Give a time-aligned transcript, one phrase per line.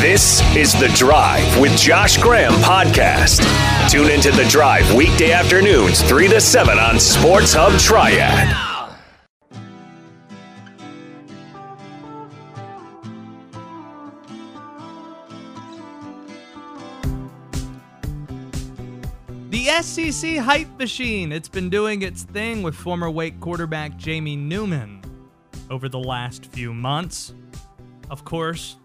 [0.00, 3.40] This is The Drive with Josh Graham podcast.
[3.90, 8.46] Tune into The Drive weekday afternoons, 3 to 7 on Sports Hub Triad.
[19.50, 21.32] The SEC hype machine.
[21.32, 25.02] It's been doing its thing with former Wake quarterback Jamie Newman
[25.70, 27.34] over the last few months.
[28.10, 28.76] Of course,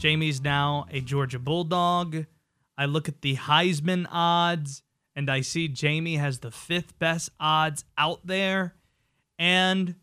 [0.00, 2.24] Jamie's now a Georgia Bulldog.
[2.78, 4.82] I look at the Heisman odds
[5.14, 8.76] and I see Jamie has the fifth best odds out there.
[9.38, 9.96] And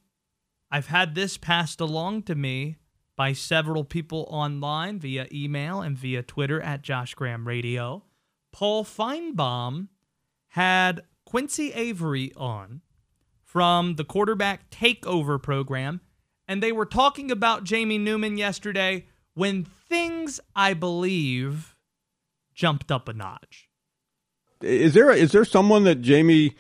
[0.70, 2.78] I've had this passed along to me
[3.16, 8.04] by several people online via email and via Twitter at Josh Graham Radio.
[8.54, 9.88] Paul Finebaum
[10.50, 12.82] had Quincy Avery on
[13.44, 16.02] from the quarterback takeover program,
[16.48, 21.76] and they were talking about Jamie Newman yesterday when things, I believe,
[22.56, 23.70] jumped up a notch.
[24.62, 26.56] Is there is there someone that Jamie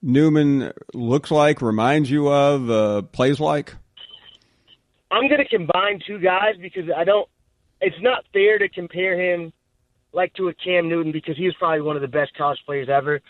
[0.00, 3.74] Newman looks like, reminds you of, uh, plays like?
[5.10, 7.28] I'm going to combine two guys because I don't.
[7.82, 9.52] It's not fair to compare him
[10.14, 12.88] like to a Cam Newton because he was probably one of the best college players
[12.90, 13.20] ever.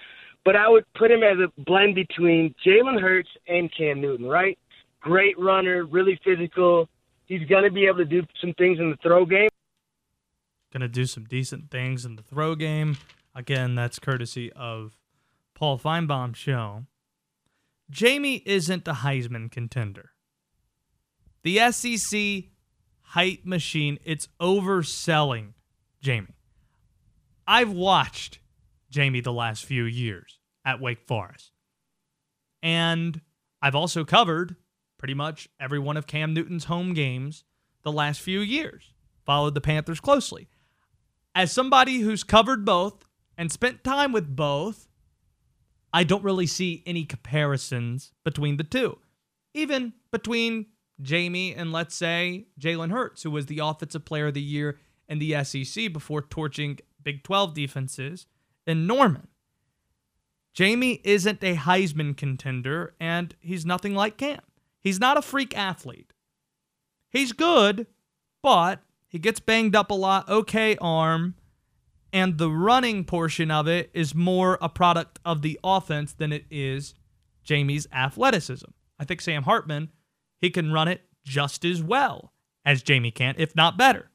[0.45, 4.57] But I would put him as a blend between Jalen Hurts and Cam Newton, right?
[5.01, 6.89] Great runner, really physical.
[7.33, 9.49] He's going to be able to do some things in the throw game.
[10.71, 12.99] Going to do some decent things in the throw game.
[13.35, 14.99] Again, that's courtesy of
[15.55, 16.85] Paul Finebaum's show.
[17.89, 20.11] Jamie isn't a Heisman contender.
[21.43, 22.51] The SEC
[23.01, 25.55] hype machine, it's overselling
[26.03, 26.37] Jamie.
[27.47, 28.41] I've watched
[28.91, 31.53] Jamie the last few years at Wake Forest.
[32.63, 33.23] And
[33.63, 34.57] I've also covered
[35.03, 37.43] pretty much every one of Cam Newton's home games
[37.83, 38.93] the last few years,
[39.27, 40.47] followed the Panthers closely.
[41.35, 43.05] As somebody who's covered both
[43.37, 44.87] and spent time with both,
[45.93, 48.97] I don't really see any comparisons between the two.
[49.55, 50.67] Even between
[51.01, 55.19] Jamie and, let's say, Jalen Hurts, who was the Offensive Player of the Year in
[55.19, 58.27] the SEC before torching Big 12 defenses
[58.69, 59.27] in Norman.
[60.55, 64.39] Jamie isn't a Heisman contender, and he's nothing like Cam.
[64.83, 66.13] He's not a freak athlete.
[67.11, 67.87] He's good,
[68.43, 71.35] but he gets banged up a lot, okay arm,
[72.13, 76.45] and the running portion of it is more a product of the offense than it
[76.51, 76.95] is
[77.43, 78.71] Jamie's athleticism.
[78.99, 79.91] I think Sam Hartman,
[80.39, 82.33] he can run it just as well
[82.65, 84.11] as Jamie can, if not better.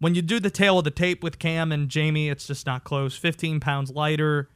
[0.00, 2.84] When you do the tail of the tape with Cam and Jamie, it's just not
[2.84, 3.16] close.
[3.16, 4.48] 15 pounds lighter.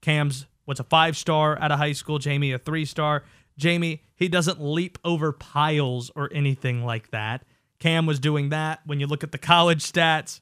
[0.00, 2.18] Cam's was a five star out of high school.
[2.18, 3.24] Jamie, a three star.
[3.56, 7.44] Jamie, he doesn't leap over piles or anything like that.
[7.78, 8.80] Cam was doing that.
[8.84, 10.40] When you look at the college stats,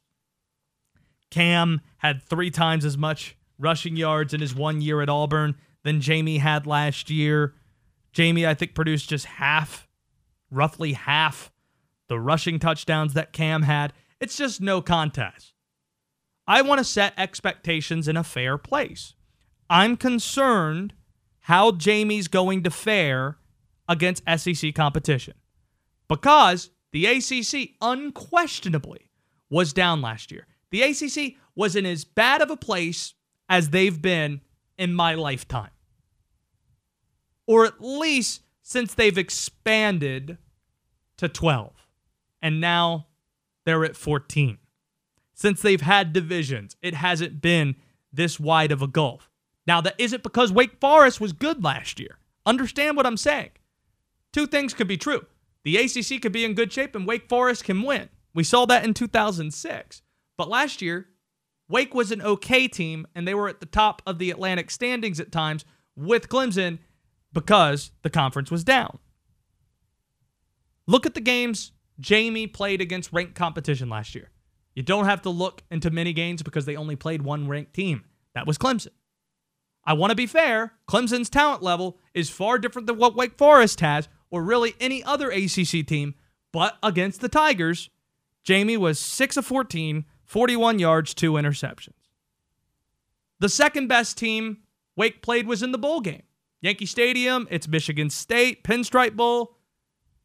[1.31, 6.01] Cam had three times as much rushing yards in his one year at Auburn than
[6.01, 7.55] Jamie had last year.
[8.13, 9.89] Jamie, I think, produced just half,
[10.51, 11.53] roughly half,
[12.09, 13.93] the rushing touchdowns that Cam had.
[14.21, 15.53] It's just no contest.
[16.47, 19.15] I want to set expectations in a fair place.
[19.69, 20.95] I'm concerned
[21.41, 23.39] how Jamie's going to fare
[23.89, 25.35] against SEC competition
[26.09, 29.11] because the ACC unquestionably
[29.51, 30.47] was down last year.
[30.71, 33.15] The ACC was in as bad of a place
[33.49, 34.41] as they've been
[34.79, 35.71] in my lifetime,
[37.47, 40.39] or at least since they've expanded
[41.17, 41.73] to 12.
[42.43, 43.07] And now
[43.65, 44.59] they're at 14.
[45.35, 47.77] Since they've had divisions, it hasn't been
[48.13, 49.31] this wide of a gulf.
[49.67, 52.19] Now, that isn't because Wake Forest was good last year.
[52.47, 53.51] Understand what I'm saying.
[54.33, 55.27] Two things could be true.
[55.65, 58.09] The ACC could be in good shape and Wake Forest can win.
[58.35, 60.03] We saw that in 2006.
[60.37, 61.09] But last year,
[61.69, 65.21] Wake was an okay team and they were at the top of the Atlantic standings
[65.21, 65.65] at times
[65.97, 66.79] with Clemson
[67.33, 68.99] because the conference was down.
[70.87, 74.31] Look at the games Jamie played against ranked competition last year.
[74.75, 78.05] You don't have to look into many games because they only played one ranked team.
[78.35, 78.89] That was Clemson.
[79.87, 80.73] I want to be fair.
[80.89, 85.31] Clemson's talent level is far different than what Wake Forest has, or really any other
[85.31, 86.15] ACC team.
[86.53, 87.91] But against the Tigers,
[88.45, 91.95] Jamie was 6 of 14, 41 yards, two interceptions.
[93.41, 94.59] The second best team
[94.97, 96.23] Wake played was in the bowl game.
[96.61, 99.59] Yankee Stadium, it's Michigan State, Pinstripe Bowl.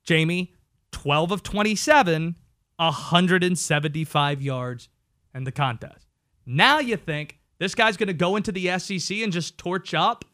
[0.03, 0.53] Jamie,
[0.91, 2.35] 12 of 27,
[2.77, 4.89] 175 yards
[5.35, 6.07] in the contest.
[6.45, 10.25] Now you think this guy's going to go into the SEC and just torch up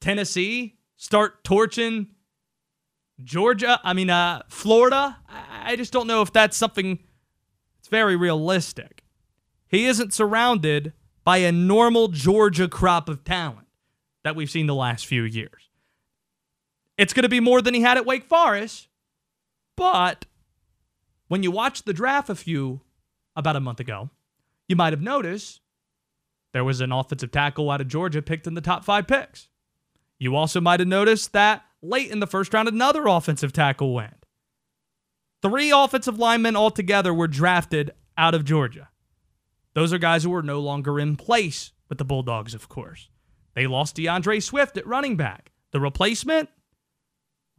[0.00, 2.08] Tennessee, start torching
[3.22, 5.16] Georgia, I mean, uh, Florida.
[5.28, 6.98] I, just don't know if that's something
[7.78, 9.02] that's very realistic.
[9.68, 10.92] He isn't surrounded
[11.24, 13.66] by a normal Georgia crop of talent
[14.22, 15.70] that we've seen the last few years.
[16.98, 18.88] It's going to be more than he had at Wake Forest,
[19.76, 20.26] but
[21.28, 22.80] when you watch the draft a few
[23.34, 24.10] about a month ago,
[24.68, 25.60] you might have noticed
[26.52, 29.48] there was an offensive tackle out of Georgia picked in the top five picks.
[30.18, 34.24] You also might have noticed that late in the first round, another offensive tackle went.
[35.42, 38.88] Three offensive linemen altogether were drafted out of Georgia.
[39.74, 43.10] Those are guys who are no longer in place with the Bulldogs, of course.
[43.54, 45.52] They lost D'Andre Swift at running back.
[45.72, 46.48] The replacement?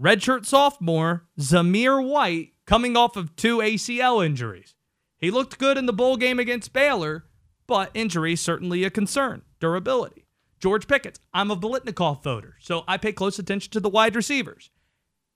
[0.01, 4.75] Redshirt sophomore Zamir White coming off of two ACL injuries.
[5.18, 7.25] He looked good in the bowl game against Baylor,
[7.66, 9.42] but injury certainly a concern.
[9.60, 10.25] Durability.
[10.60, 11.19] George Pickens.
[11.34, 14.72] I'm a Biletnikoff voter, so I pay close attention to the wide receivers.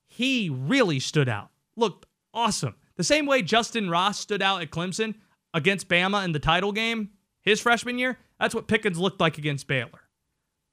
[0.08, 1.50] He really stood out.
[1.76, 2.76] Looked awesome.
[2.98, 5.16] The same way Justyn Ross stood out at Clemson
[5.54, 7.10] against Bama in the title game
[7.42, 10.10] his freshman year, that's what Pickens looked like against Baylor.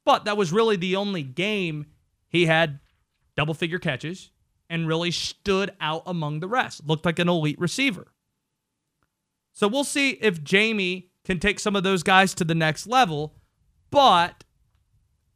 [0.05, 1.87] But that was really the only game
[2.29, 2.81] he had
[3.37, 4.31] double figure catches
[4.69, 6.87] and really stood out among the rest.
[6.87, 8.09] Looked like an elite receiver.
[9.59, 13.35] So we'll see if Jamie can take some of those guys to the next level,
[13.91, 14.45] but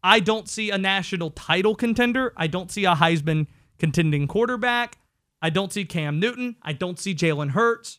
[0.01, 2.33] I don't see a national title contender.
[2.37, 3.49] I don't see a Heisman
[3.81, 4.99] contending quarterback.
[5.43, 6.55] I don't see Cam Newton.
[6.63, 7.99] I don't see Jalen Hurts.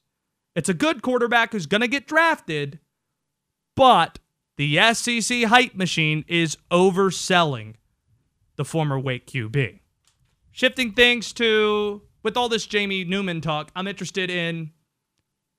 [0.55, 2.79] It's a good quarterback who's going to get drafted,
[3.75, 4.19] but
[4.55, 7.73] the SEC hype machine is overselling
[8.55, 9.81] the former Wake QB.
[10.53, 14.71] Shifting things to, with all this Jamie Newman talk, I'm interested in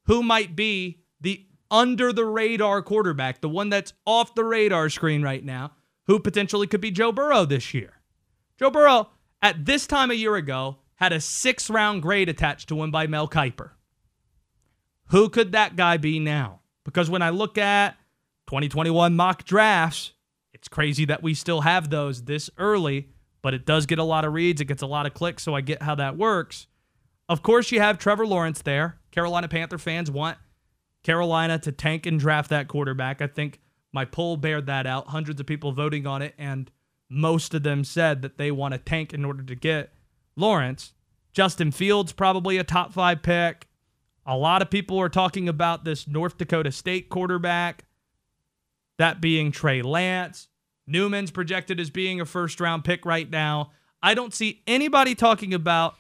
[0.06, 5.22] who might be the under the radar quarterback, the one that's off the radar screen
[5.22, 5.72] right now,
[6.06, 7.94] who potentially could be Joe Burrow this year.
[8.58, 9.10] Joe Burrow,
[9.42, 13.06] at this time a year ago, had a six round grade attached to him by
[13.06, 13.70] Mel Kiper.
[15.08, 16.60] Who could that guy be now?
[16.84, 17.96] Because when I look at
[18.46, 20.12] 2021 mock drafts,
[20.52, 23.08] it's crazy that we still have those this early,
[23.42, 24.60] but it does get a lot of reads.
[24.60, 26.66] It gets a lot of clicks, so I get how that works.
[27.28, 28.98] Of course, you have Trevor Lawrence there.
[29.14, 30.38] Carolina Panther fans want
[31.05, 33.22] Carolina to tank and draft that quarterback.
[33.22, 33.61] I think
[33.93, 35.06] my poll bared that out.
[35.06, 36.69] Hundreds of people voting on it, and
[37.08, 39.93] most of them said that they want to tank in order to get
[40.34, 40.94] Lawrence.
[41.32, 43.69] Justin Fields, probably a top five pick.
[44.26, 47.84] A lot of people are talking about this North Dakota State quarterback,
[48.99, 50.49] that being Trey Lance.
[50.88, 53.70] Newman's projected as being a first round pick right now.
[54.02, 55.94] I don't see anybody talking about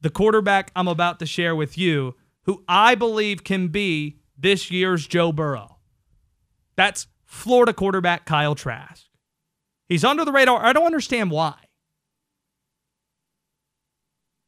[0.00, 2.16] the quarterback I'm about to share with you,
[2.46, 5.78] who I believe can be this year's Joe Burrow.
[6.76, 9.04] That's Florida quarterback Kyle Trask.
[9.88, 10.64] He's under the radar.
[10.64, 11.54] I don't understand why.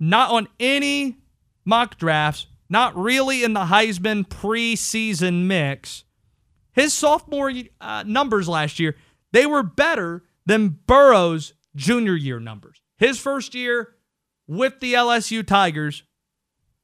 [0.00, 1.18] Not on any
[1.64, 6.04] mock drafts, not really in the Heisman preseason mix.
[6.72, 8.94] His sophomore uh, numbers last year,
[9.32, 12.80] they were better than Burrow's junior year numbers.
[12.96, 13.94] His first year
[14.46, 16.04] with the LSU Tigers,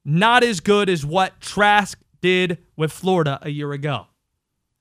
[0.05, 4.07] not as good as what Trask did with Florida a year ago.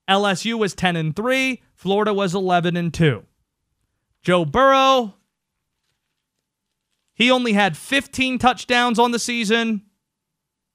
[0.08, 3.24] LSU was 10 and 3, Florida was 11 and 2.
[4.22, 5.14] Joe Burrow,
[7.14, 9.82] he only had 15 touchdowns on the season,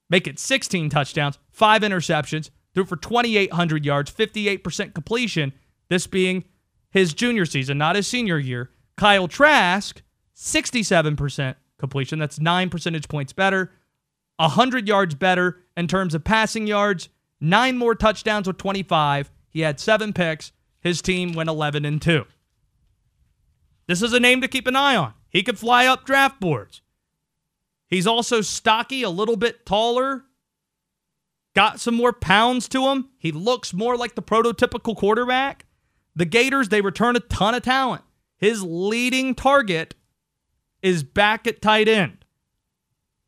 [0.09, 5.53] make it 16 touchdowns, 5 interceptions, threw for 2800 yards, 58% completion,
[5.89, 6.45] this being
[6.91, 8.71] his junior season, not his senior year.
[8.97, 10.01] Kyle Trask,
[10.35, 13.71] 67% completion, that's 9 percentage points better.
[14.39, 17.09] 100 yards better in terms of passing yards,
[17.41, 19.31] nine more touchdowns with 25.
[19.49, 20.51] He had seven picks.
[20.79, 22.25] His team went 11 and 2.
[23.87, 25.13] This is a name to keep an eye on.
[25.29, 26.81] He could fly up draft boards.
[27.87, 30.23] He's also stocky, a little bit taller,
[31.55, 33.09] got some more pounds to him.
[33.17, 35.65] He looks more like the prototypical quarterback.
[36.15, 38.03] The Gators, they return a ton of talent.
[38.37, 39.95] His leading target
[40.81, 42.18] is back at tight end.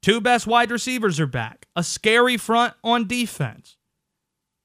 [0.02, 1.68] Two best wide receivers are back.
[1.76, 3.78] A scary front on defense.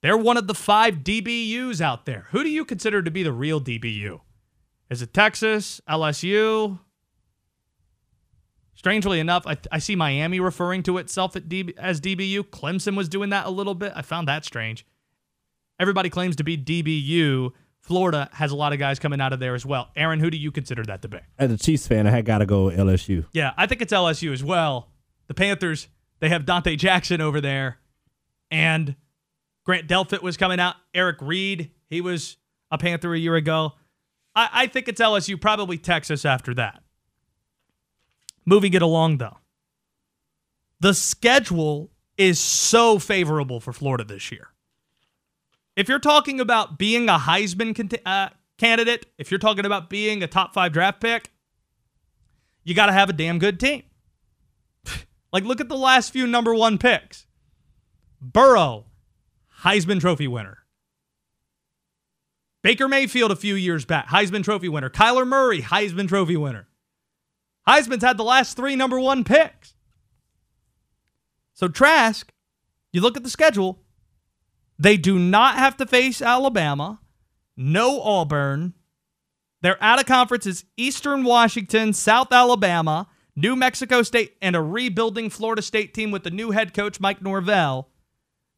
[0.02, 2.26] They're one of the five DBUs out there.
[2.30, 4.20] Who do you consider to be the real DBU?
[4.88, 6.78] Is it Texas, LSU?
[8.74, 12.44] Strangely enough, I, I see Miami referring to itself DB, as DBU.
[12.44, 13.92] Clemson was doing that a little bit.
[13.94, 14.86] I found that strange.
[15.78, 17.50] Everybody claims to be DBU.
[17.80, 19.90] Florida has a lot of guys coming out of there as well.
[19.96, 21.18] Aaron, who do you consider that to be?
[21.38, 23.26] As a Chiefs fan, I had got to go LSU.
[23.32, 24.88] Yeah, I think it's LSU as well
[25.26, 25.88] the Panthers,
[26.20, 27.78] they have Donte Jackson over there.
[28.50, 28.96] And
[29.64, 30.76] Grant Delpit was coming out.
[30.94, 32.36] Eric Reid, he was
[32.70, 33.72] a Panther a year ago.
[34.34, 36.82] I, I think it's LSU, probably Texas after that.
[38.44, 39.38] Moving it along, though.
[40.80, 44.48] the schedule is so favorable for Florida this year.
[45.74, 50.22] If you're talking about being a Heisman cont- uh, candidate, if you're talking about being
[50.22, 51.30] a top five draft pick,
[52.64, 53.82] you got to have a damn good team.
[55.36, 57.26] Like, look at the last few number one picks
[58.22, 58.86] Burrow,
[59.60, 60.64] Heisman Trophy winner.
[62.62, 64.88] Baker Mayfield a few years back, Heisman Trophy winner.
[64.88, 66.68] Kyler Murray, Heisman Trophy winner.
[67.68, 69.74] Heisman's had the last three number one picks.
[71.52, 72.32] So Trask,
[72.90, 73.82] you look at the schedule,
[74.78, 77.00] they do not have to face Alabama,
[77.58, 78.72] no Auburn.
[79.60, 85.28] Their out of conference is Eastern Washington, South Alabama, New Mexico State, and a rebuilding
[85.28, 87.90] Florida State team with the new head coach, Mike Norvell.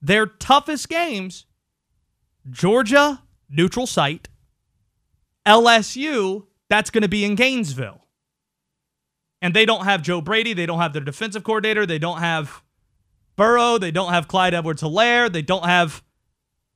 [0.00, 1.46] Their toughest games
[2.48, 4.28] Georgia, neutral site.
[5.44, 8.04] LSU, that's going to be in Gainesville.
[9.40, 10.52] And they don't have Joe Brady.
[10.52, 11.86] They don't have their defensive coordinator.
[11.86, 12.62] They don't have
[13.36, 13.78] Burrow.
[13.78, 15.32] They don't have Clyde Edwards Helaire.
[15.32, 16.02] They don't have,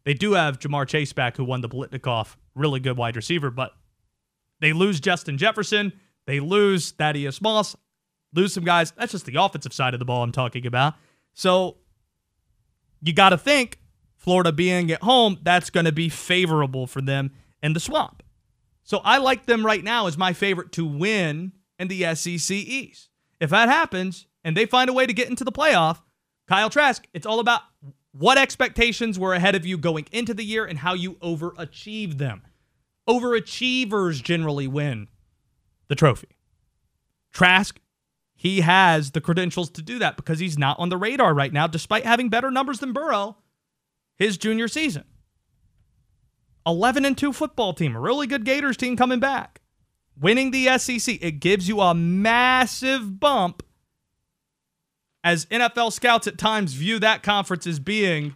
[0.05, 3.73] they do have Ja'Marr Chase back, who won the Biletnikoff, really good wide receiver, but
[4.61, 5.93] they lose Justin Jefferson.
[6.27, 7.77] They lose Thaddeus Moss,
[8.35, 8.93] lose some guys.
[8.93, 10.95] That's just the offensive side of the ball I'm talking about.
[11.35, 11.77] So
[13.03, 13.79] you got to think
[14.17, 18.23] Florida being at home, that's going to be favorable for them in the swamp.
[18.85, 23.09] So I like them right now as my favorite to win in the SEC East.
[23.41, 26.01] If that happens and they find a way to get into the playoff,
[26.49, 27.63] Kyle Trask, it's all about
[28.13, 32.43] what expectations were ahead of you going into the year and how you overachieve them.
[33.09, 35.09] Overachievers generally win
[35.89, 36.29] the trophy.
[37.33, 37.81] Trask,
[38.43, 41.69] he has the credentials to do that because he's not on the radar right now,
[41.69, 43.37] despite having better numbers than Burrow
[44.19, 45.05] his junior season.
[46.67, 49.61] 11 and 2 football team, a really good Gators team coming back.
[50.21, 53.63] Winning the SEC, it gives you a massive bump
[55.23, 58.35] as NFL scouts at times view that conference as being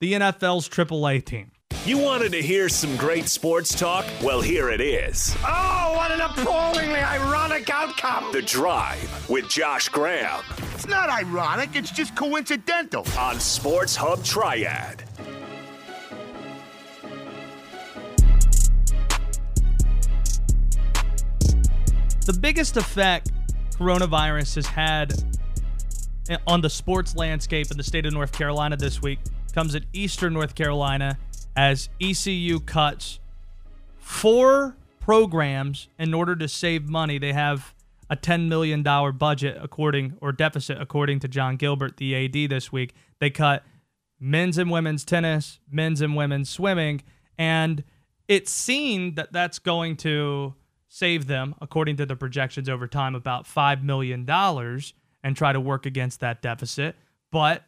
[0.00, 1.51] the NFL's AAA team.
[1.84, 4.06] You wanted to hear some great sports talk?
[4.22, 5.34] Well, here it is.
[5.44, 8.30] Oh, what an appallingly ironic outcome!
[8.32, 13.04] The Drive with Josh Graham It's not ironic, it's just coincidental.
[13.18, 15.02] on Sports Hub Triad.
[22.26, 23.32] The biggest effect
[23.72, 25.12] coronavirus has had
[26.46, 29.18] on the sports landscape in the state of North Carolina this week
[29.52, 31.18] comes at Eastern North Carolina
[31.56, 33.20] as ECU cuts
[33.98, 37.18] four programs in order to save money.
[37.18, 37.74] They have
[38.08, 42.94] a $10 million budget according or deficit according to Jon Gilbert, the AD this week.
[43.20, 43.64] They cut
[44.20, 47.02] men's and women's tennis, men's and women's swimming,
[47.38, 47.82] and
[48.28, 50.54] it's seen that that's going to
[50.88, 55.86] save them, according to the projections over time, about $5 million and try to work
[55.86, 56.96] against that deficit.
[57.30, 57.64] But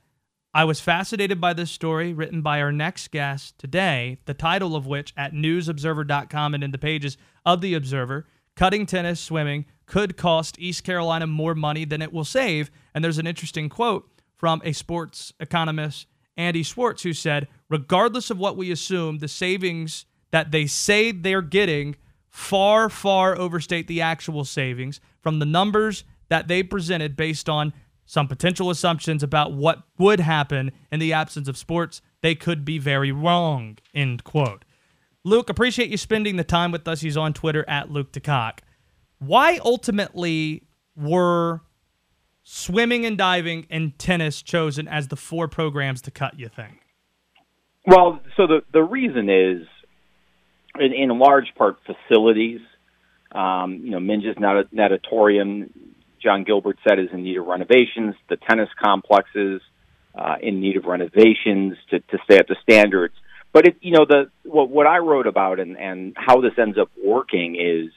[0.56, 4.86] I was fascinated by this story written by our next guest today, the title of
[4.86, 10.56] which at newsobserver.com and in the pages of the Observer, cutting tennis, swimming could cost
[10.60, 12.70] East Carolina more money than it will save.
[12.94, 16.06] And there's an interesting quote from a sports economist,
[16.36, 21.42] Andy Schwarz, who said, regardless of what we assume, the savings that they say they're
[21.42, 21.96] getting
[22.28, 27.72] far, far overstate the actual savings from the numbers that they presented based on
[28.06, 32.02] some potential assumptions about what would happen in the absence of sports.
[32.20, 33.78] They could be very wrong.
[33.94, 34.64] End quote.
[35.24, 37.00] Luke, appreciate you spending the time with us.
[37.00, 38.58] He's on Twitter at Luke DeCock.
[39.18, 41.62] Why ultimately were
[42.42, 46.80] swimming and diving and tennis chosen as the four programs to cut, you think?
[47.86, 49.66] Well, so the the reason is,
[50.78, 52.60] in, in large part, facilities.
[53.32, 55.70] Um, you know, Minges Nat- Natatorium,
[56.24, 58.14] Jon Gilbert said, is in need of renovations.
[58.28, 59.60] The tennis complexes
[60.14, 63.14] uh, in need of renovations to, to stay up to standards.
[63.52, 66.78] But it, you know, the what, what I wrote about and, and how this ends
[66.78, 67.92] up working is,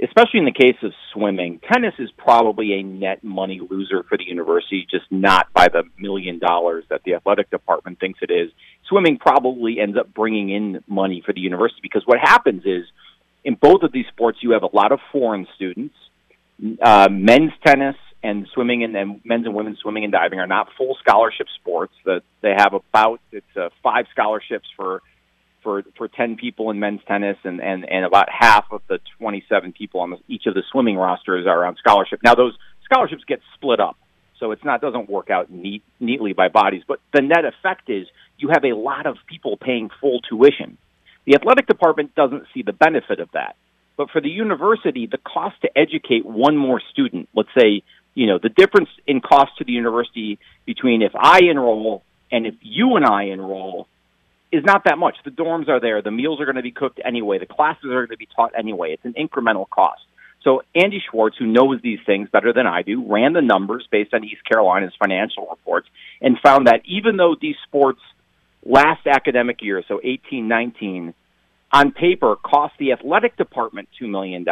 [0.00, 4.24] especially in the case of swimming, tennis is probably a net money loser for the
[4.24, 8.50] university, just not by the million dollars that the athletic department thinks it is.
[8.88, 12.84] Swimming probably ends up bringing in money for the university because what happens is,
[13.44, 15.94] in both of these sports, you have a lot of foreign students.
[16.80, 20.68] Uh, men's tennis and swimming and, and men's and women's swimming and diving are not
[20.78, 21.92] full scholarship sports.
[22.04, 25.02] That they have about it's uh, five scholarships for
[25.62, 29.44] for for ten people in men's tennis, and and and about half of the twenty
[29.48, 32.20] seven people on the, each of the swimming rosters are on scholarship.
[32.22, 33.96] Now those scholarships get split up,
[34.38, 36.82] so it's not doesn't work out neat, neatly by bodies.
[36.86, 38.06] But the net effect is
[38.38, 40.78] you have a lot of people paying full tuition.
[41.24, 43.56] The athletic department doesn't see the benefit of that.
[43.96, 47.82] But for the university, the cost to educate one more student, let's say
[48.14, 52.54] You know, the difference in cost to the university between if I enroll and if
[52.60, 53.88] you and I enroll
[54.50, 55.16] is not that much.
[55.24, 58.06] The dorms are there, the meals are going to be cooked anyway, the classes are
[58.06, 58.92] going to be taught anyway.
[58.92, 60.02] It's an incremental cost.
[60.42, 64.12] So Andy Schwarz, who knows these things better than I do, ran the numbers based
[64.12, 65.88] on East Carolina's financial reports
[66.20, 68.00] and found that even though these sports
[68.64, 71.14] last academic year, so 18, 19,
[71.72, 74.44] on paper cost the athletic department $2 million,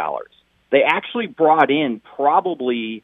[0.71, 3.03] they actually brought in probably,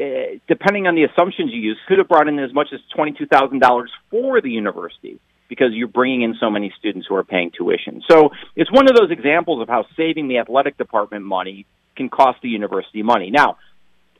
[0.00, 3.86] uh, depending on the assumptions you use, could have brought in as much as $22,000
[4.10, 8.02] for the university because you're bringing in so many students who are paying tuition.
[8.08, 12.38] So it's one of those examples of how saving the athletic department money can cost
[12.40, 13.30] the university money.
[13.30, 13.58] Now,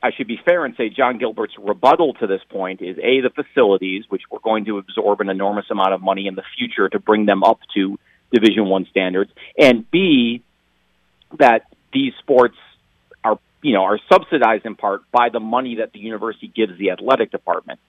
[0.03, 3.29] I should be fair and say Jon Gilbert's rebuttal to this point is A, the
[3.29, 6.99] facilities, which we're going to absorb an enormous amount of money in the future to
[6.99, 7.97] bring them up to
[8.31, 10.43] Division One standards, and B,
[11.39, 12.55] that these sports
[13.23, 16.91] are you know are subsidized in part by the money that the university gives the
[16.91, 17.79] athletic department.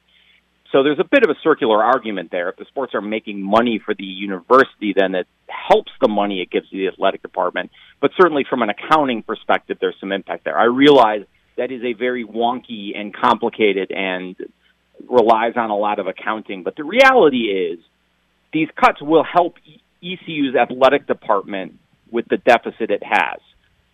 [0.72, 2.49] So there's a bit of a circular argument there.
[2.49, 6.50] If the sports are making money for the university, then it helps the money it
[6.50, 7.70] gives to the athletic department.
[8.00, 10.58] But certainly from an accounting perspective, there's some impact there.
[10.58, 11.25] I realize
[11.58, 14.34] that is a very wonky and complicated and
[15.08, 16.62] relies on a lot of accounting.
[16.62, 17.78] But the reality is
[18.52, 19.56] these cuts will help
[20.02, 21.78] ECU's athletic department
[22.11, 23.40] with the deficit it has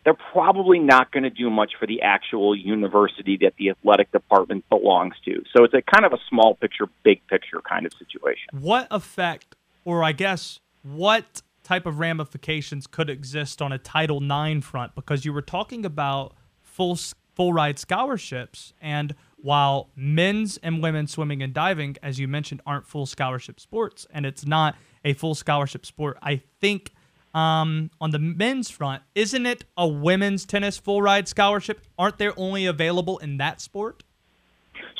[0.08, 4.66] they're probably not going to do much for the actual university that the athletic department
[4.70, 5.42] belongs to.
[5.54, 8.48] So it's a kind of a small picture, big picture kind of situation.
[8.52, 14.64] What effect, or I guess, what type of ramifications could exist on a Title IX
[14.64, 14.94] front?
[14.94, 16.98] Because you were talking about full
[17.34, 22.86] full ride scholarships, and while men's and women's swimming and diving, as you mentioned, aren't
[22.86, 24.74] full scholarship sports, and it's not
[25.08, 26.92] a full scholarship sport, I think
[27.34, 31.80] um, on the men's front, isn't it a women's tennis full ride scholarship?
[31.98, 34.02] Aren't they only available in that sport?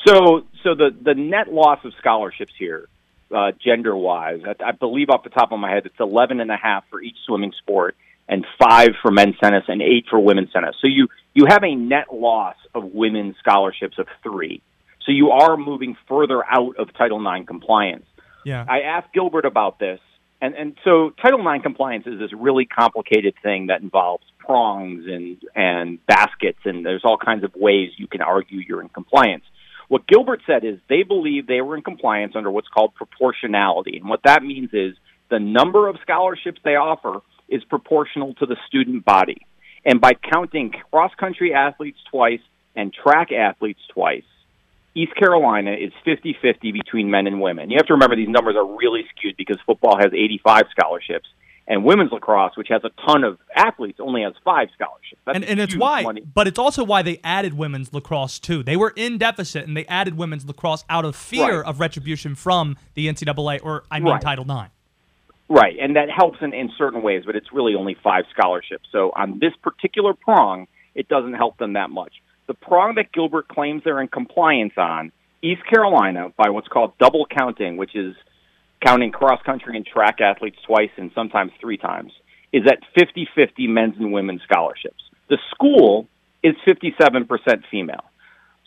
[0.05, 2.87] So, so the the net loss of scholarships here,
[3.35, 6.49] uh, gender wise, I, I believe off the top of my head, it's eleven and
[6.49, 7.95] a half for each swimming sport,
[8.27, 10.75] and five for men's tennis, and eight for women's tennis.
[10.81, 14.61] So you you have a net loss of women's scholarships of three.
[15.05, 18.05] So you are moving further out of Title IX compliance.
[18.45, 18.65] Yeah.
[18.67, 19.99] I asked Gilbert about this,
[20.41, 25.37] and and so Title IX compliance is this really complicated thing that involves prongs and
[25.55, 29.43] and baskets, and there's all kinds of ways you can argue you're in compliance.
[29.87, 34.07] What Gilbert said is they believe they were in compliance under what's called proportionality, and
[34.07, 34.95] what that means is
[35.29, 39.45] the number of scholarships they offer is proportional to the student body.
[39.85, 42.41] And by counting cross country athletes twice
[42.75, 44.23] and track athletes twice,
[44.95, 47.69] East Carolina is 50 50 between men and women.
[47.69, 51.27] You have to remember these numbers are really skewed because football has 85 scholarships,
[51.67, 55.21] and women's lacrosse, which has a ton of athletes, only has five scholarships.
[55.25, 56.21] That's and, and it's why, money.
[56.21, 58.63] but it's also why they added women's lacrosse too.
[58.63, 61.69] They were in deficit, and they added women's lacrosse out of fear right.
[61.69, 64.21] of retribution from the NCAA, or I mean right.
[64.21, 64.71] Title IX.
[65.47, 68.87] Right, and that helps in, in certain ways, but it's really only five scholarships.
[68.91, 72.13] So on this particular prong, it doesn't help them that much
[72.49, 77.27] the prong that Gilbert claims they're in compliance on, East Carolina, by what's called double
[77.27, 78.15] counting, which is
[78.83, 82.11] counting cross country and track athletes twice and sometimes three times,
[82.51, 85.03] is at 50 50 men's and women's scholarships.
[85.29, 86.07] The school
[86.41, 87.27] is 57%
[87.69, 88.03] female.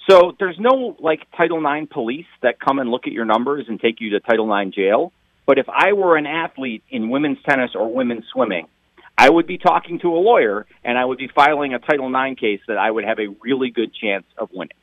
[0.09, 3.81] So there's no like Title IX police that come and look at your numbers and
[3.81, 5.13] take you to Title IX jail.
[5.45, 8.69] But if I were an athlete in women's tennis or women's swimming
[9.17, 12.39] I would be talking to a lawyer and I would be filing a Title IX
[12.39, 14.77] case that I would have a really good chance of winning.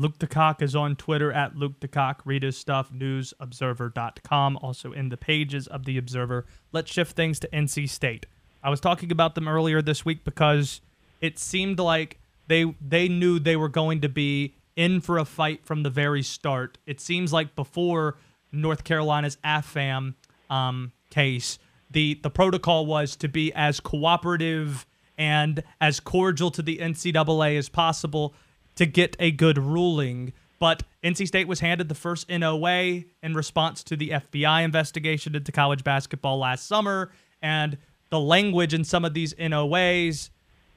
[0.00, 2.20] Luke DeCock is on Twitter at Luke DeCock.
[2.24, 6.46] Read his stuff, newsobserver.com, also in the pages of The Observer.
[6.70, 8.26] Let's shift things to NC State.
[8.62, 10.80] I was talking about them earlier this week because
[11.20, 15.64] it seemed like they they knew they were going to be in for a fight
[15.64, 16.78] from the very start.
[16.86, 18.16] It seems like before
[18.52, 20.14] North Carolina's AFAM
[20.48, 21.58] um, case,
[21.90, 27.68] the the protocol was to be as cooperative and as cordial to the NCAA as
[27.68, 28.34] possible
[28.76, 30.32] to get a good ruling.
[30.60, 35.52] But NC State was handed the first NOA in response to the FBI investigation into
[35.52, 37.10] college basketball last summer.
[37.42, 37.78] And
[38.10, 40.30] the language in some of these NOAs,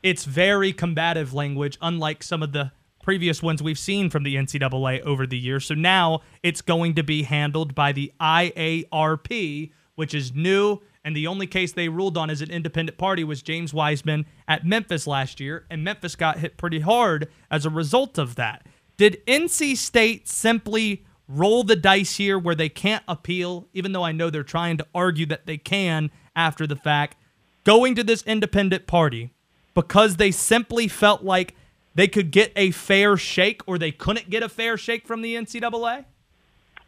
[0.04, 2.72] it's very combative language, unlike some of the
[3.02, 5.66] previous ones we've seen from the NCAA over the years.
[5.66, 11.28] So now it's going to be handled by the IARP, which is new and the
[11.28, 15.40] only case they ruled on as an independent party was James Wiseman at Memphis last
[15.40, 18.66] year, and Memphis got hit pretty hard as a result of that.
[18.98, 24.12] Did NC State simply roll the dice here where they can't appeal, even though I
[24.12, 27.18] know they're trying to argue that they can after the fact,
[27.64, 29.32] going to this independent party
[29.74, 31.56] because they simply felt like
[31.96, 35.36] they could get a fair shake or they couldn't get a fair shake from the
[35.36, 36.06] NCAA?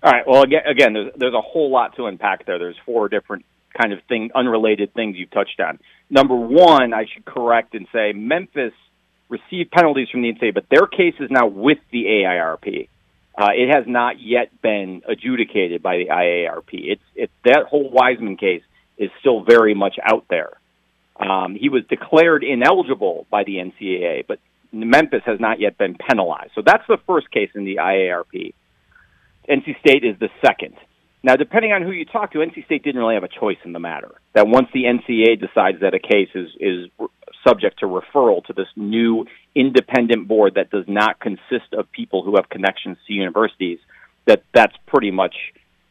[0.04, 0.28] All right.
[0.28, 2.60] Well, again, again there's, there's a whole lot to unpack there.
[2.60, 3.46] There's four different
[3.80, 5.80] kind of thing, unrelated things you've touched on.
[6.10, 8.74] Number one, I should correct and say Memphis
[9.30, 12.88] received penalties from the NCAA, but their case is now with the AIRP.
[13.36, 16.70] Uh, it has not yet been adjudicated by the IARP.
[16.72, 18.62] It's it's that whole Wiseman case
[18.98, 20.52] is still very much out there.
[21.16, 24.40] Um, he was declared ineligible by the NCAA, but
[24.72, 26.52] Memphis has not yet been penalized.
[26.54, 28.54] So that's the first case in the IARP.
[29.50, 30.76] NC State is the second.
[31.26, 33.72] Now, depending on who you talk to, NC State didn't really have a choice in
[33.72, 34.12] the matter.
[34.34, 36.90] That once the NCAA decides that a case is is
[37.48, 42.36] subject to referral to this new independent board that does not consist of people who
[42.36, 43.80] have connections to universities,
[44.26, 45.36] that that's pretty much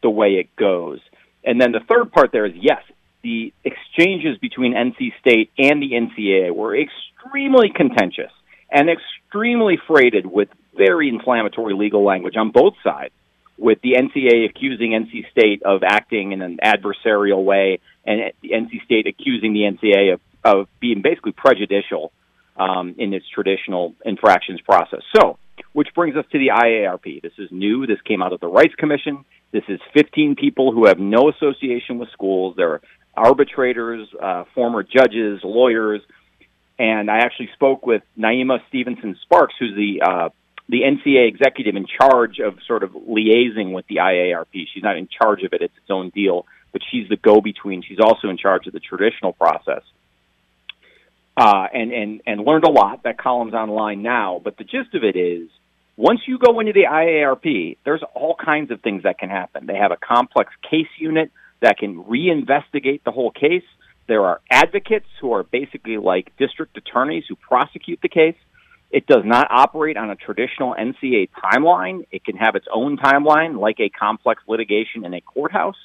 [0.01, 0.99] the way it goes.
[1.43, 2.81] And then the third part there is yes,
[3.23, 8.31] the exchanges between NC State and the NCAA were extremely contentious
[8.71, 13.13] and extremely freighted with very inflammatory legal language on both sides,
[13.57, 19.07] with the NCAA accusing NC State of acting in an adversarial way, and NC State
[19.07, 22.11] accusing the NCAA of, of being basically prejudicial
[22.57, 25.01] um, in its traditional infractions process.
[25.15, 25.37] So,
[25.73, 27.21] which brings us to the IARP.
[27.21, 27.85] This is new.
[27.85, 29.25] This came out of the Rice Commission.
[29.51, 32.55] This is 15 people who have no association with schools.
[32.55, 32.81] They're
[33.15, 36.01] arbitrators, uh, former judges, lawyers,
[36.79, 40.29] and I actually spoke with Naima Stevenson Sparks, who's the uh,
[40.73, 44.47] the NCA executive in charge of sort of liaising with the IARP.
[44.73, 47.83] She's not in charge of it; it's its own deal, but she's the go-between.
[47.87, 49.83] She's also in charge of the traditional process,
[51.37, 53.03] uh, and and and learned a lot.
[53.03, 55.49] That column's online now, but the gist of it is.
[55.95, 59.67] Once you go into the IARP, there's all kinds of things that can happen.
[59.67, 61.29] They have a complex case unit
[61.61, 63.61] that can reinvestigate the whole case.
[64.07, 68.35] There are advocates who are basically like district attorneys who prosecute the case.
[68.93, 72.05] It does not operate on a traditional NCA timeline.
[72.11, 75.75] It can have its own timeline, like a complex litigation in a courthouse.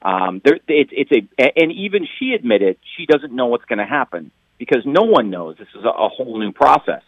[0.00, 3.84] Um, there, it, it's a, and even she admitted she doesn't know what's going to
[3.84, 5.56] happen because no one knows.
[5.58, 7.02] This is a, a whole new process.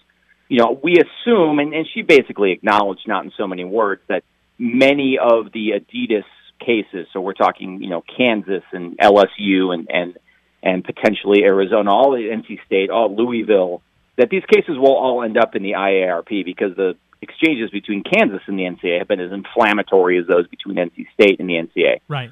[0.49, 4.25] You know, we assume, and, and she basically acknowledged, not in so many words, that
[4.59, 6.25] many of the Adidas
[6.59, 10.17] cases, so we're talking, you know, Kansas and LSU and and
[10.65, 13.83] and potentially Arizona, all the NC State, all Louisville,
[14.17, 18.43] that these cases will all end up in the IARP because the exchanges between Kansas
[18.47, 22.01] and the NCAA have been as inflammatory as those between NC State and the NCAA.
[22.09, 22.31] Right.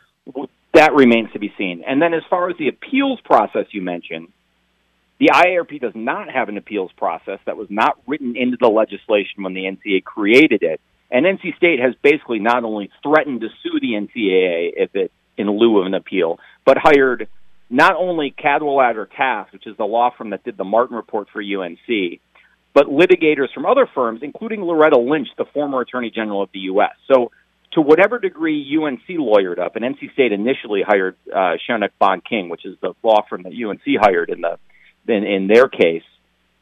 [0.74, 1.82] That remains to be seen.
[1.86, 4.28] And then as far as the appeals process you mentioned,
[5.18, 9.42] the IARP does not have an appeals process that was not written into the legislation
[9.42, 10.80] when the NCAA created it.
[11.10, 15.48] And NC State has basically not only threatened to sue the NCAA if it in
[15.50, 17.28] lieu of an appeal, but hired
[17.72, 21.40] not only Cadwalader Taft, which is the law firm that did the Martin report for
[21.40, 22.20] UNC,
[22.74, 26.92] but litigators from other firms, including Loretta Lynch, the former Attorney General of the U.S.
[27.10, 27.32] So,
[27.72, 32.50] to whatever degree UNC lawyered up, and NC State initially hired uh, Schoeneck Bond King,
[32.50, 34.58] which is the law firm that UNC hired in the
[35.10, 36.02] in, in their case.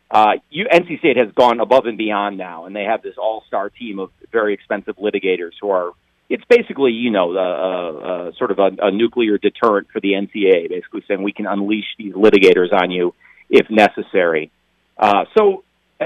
[0.09, 3.99] Uh, NC State has gone above and beyond now, and they have this all-star team
[3.99, 5.91] of very expensive litigators who are
[6.31, 10.71] it's basically you know uh, uh, sort of a, a nuclear deterrent for the NCAA,
[10.71, 13.15] basically saying we can unleash these litigators on you
[13.51, 14.51] if necessary.
[14.97, 15.65] Uh, so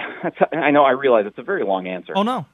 [0.52, 2.14] I know I realize it's a very long answer.
[2.16, 2.46] Oh no,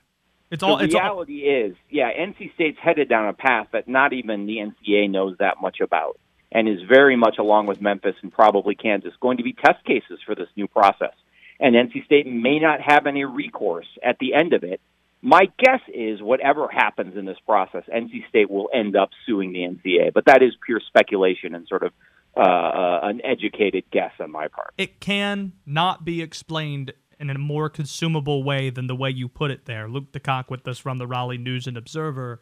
[0.50, 0.78] it's all.
[0.78, 1.70] The it's reality all...
[1.70, 5.62] is, yeah, NC State's headed down a path that not even the NCAA knows that
[5.62, 6.18] much about,
[6.50, 10.18] and is very much along with Memphis and probably Kansas going to be test cases
[10.26, 11.14] for this new process.
[11.60, 14.80] And NC State may not have any recourse at the end of it
[15.22, 19.60] my guess is whatever happens in this process, NC State will end up suing the
[19.60, 21.92] NCAA, but that is pure speculation and sort of
[22.36, 24.72] uh, uh, an educated guess on my part.
[24.78, 29.50] It can not be explained in a more consumable way than the way you put
[29.50, 29.88] it there.
[29.88, 32.40] Luke DeCock with us from the Raleigh News and Observer.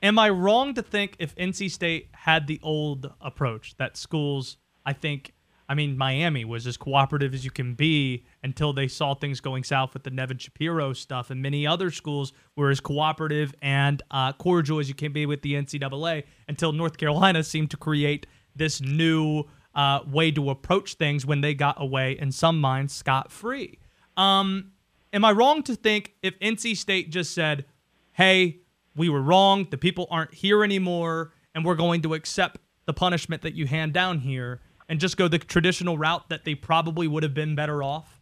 [0.00, 4.56] Am I wrong to think if NC State had the old approach that schools,
[4.86, 5.32] I think,
[5.68, 9.64] I mean, Miami was as cooperative as you can be until they saw things going
[9.64, 14.32] south with the Nevin Shapiro stuff, and many other schools were as cooperative and uh,
[14.32, 18.26] cordial as you can be with the NCAA until North Carolina seemed to create
[18.56, 23.30] this new uh, way to approach things when they got away, in some minds, scot
[23.30, 23.78] free.
[24.16, 24.72] Um,
[25.12, 27.66] am I wrong to think if NC State just said,
[28.12, 28.60] hey,
[28.96, 33.42] we were wrong, the people aren't here anymore, and we're going to accept the punishment
[33.42, 34.60] that you hand down here?
[34.88, 38.20] And just go the traditional route that they probably would have been better off?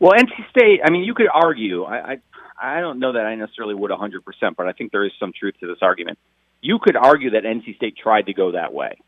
[0.00, 1.84] Well, NC State, I mean, you could argue.
[1.84, 2.16] I, I,
[2.60, 4.20] I don't know that I necessarily would 100%,
[4.56, 6.18] but I think there is some truth to this argument.
[6.60, 8.98] You could argue that NC State tried to go that way.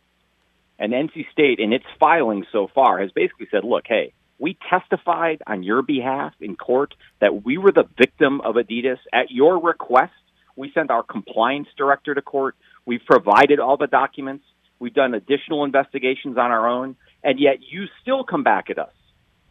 [0.79, 5.43] And NC State, in its filing so far, has basically said, look, hey, We testified
[5.47, 10.15] on your behalf in court that we were the victim of Adidas at your request.
[10.57, 12.57] We sent our compliance director to court.
[12.87, 14.45] We've provided all the documents.
[14.81, 18.93] We've done additional investigations on our own, and yet you still come back at us.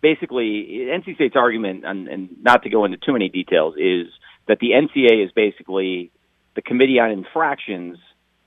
[0.02, 4.08] Basically, NC State's argument, and, and not to go into too many details, is
[4.48, 6.12] that the NCA is basically
[6.56, 8.00] the Committee on Infractions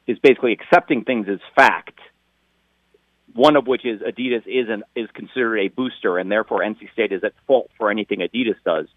[0.08, 1.98] is basically accepting things as fact.
[3.32, 7.12] One of which is Adidas is an, is considered a booster, and therefore NC State
[7.12, 8.88] is at fault for anything Adidas does.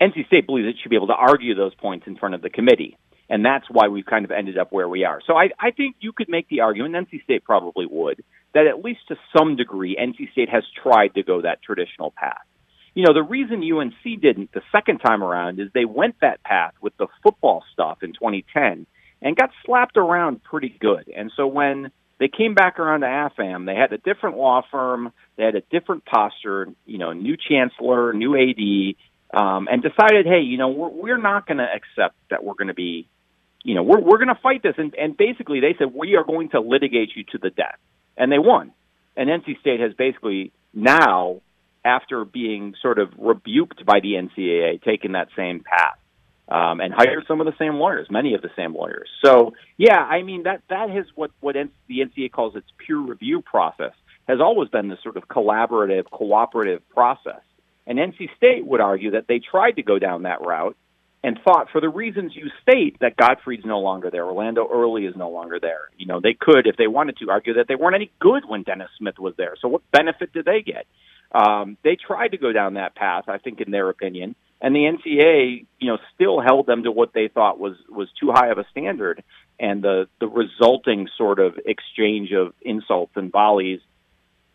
[0.00, 2.50] NC State believes it should be able to argue those points in front of the
[2.50, 5.20] committee, and that's why we've kind of ended up where we are.
[5.26, 8.22] So I, I think you could make the argument, NC State probably would,
[8.54, 12.44] that at least to some degree, NC State has tried to go that traditional path.
[12.94, 16.72] You know, the reason UNC didn't the second time around is they went that path
[16.80, 18.86] with the football stuff in 2010
[19.20, 21.10] and got slapped around pretty good.
[21.14, 25.12] And so when they came back around to AFAM, they had a different law firm,
[25.36, 30.40] they had a different posture, you know, new chancellor, new AD, um, and decided, hey,
[30.40, 33.08] you know, we're, we're not going to accept that we're going to be,
[33.66, 34.74] you know, we're, we're going to fight this.
[34.78, 37.78] And, and basically they said, we are going to litigate you to the death.
[38.16, 38.72] And they won.
[39.16, 41.40] And NC State has basically now,
[41.84, 45.98] after being sort of rebuked by the NCAA, taken that same path
[46.48, 49.08] um, and hired some of the same lawyers, many of the same lawyers.
[49.24, 52.98] So yeah, I mean that that is what what N- the NCAA calls its peer
[52.98, 53.92] review process
[54.28, 57.40] has always been this sort of collaborative, cooperative process.
[57.86, 60.76] And NC State would argue that they tried to go down that route
[61.26, 65.16] and thought for the reasons you state that Gottfried's no longer there, Orlando Early is
[65.16, 65.90] no longer there.
[65.98, 68.62] You know, they could, if they wanted to, argue that they weren't any good when
[68.62, 69.56] Dennis Smith was there.
[69.60, 70.86] So what benefit did they get?
[71.32, 74.88] Um, they tried to go down that path, I think, in their opinion, and the
[74.88, 78.58] NCAA, you know, still held them to what they thought was was too high of
[78.58, 79.24] a standard,
[79.58, 83.80] and the the resulting sort of exchange of insults and volleys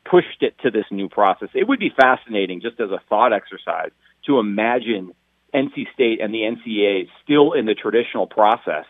[0.09, 1.49] pushed it to this new process.
[1.53, 3.91] It would be fascinating, just as a thought exercise,
[4.25, 5.13] to imagine
[5.53, 8.85] NC State and the NCAA still in the traditional process.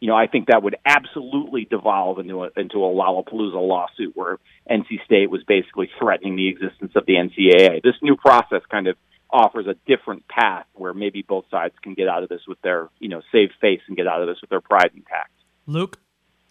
[0.00, 4.38] You know, I think that would absolutely devolve into a, into a Lollapalooza lawsuit where
[4.70, 7.82] NC State was basically threatening the existence of the NCAA.
[7.82, 8.96] This new process kind of
[9.30, 12.88] offers a different path where maybe both sides can get out of this with their,
[12.98, 15.30] you know, save face and get out of this with their pride intact.
[15.66, 16.00] Luke,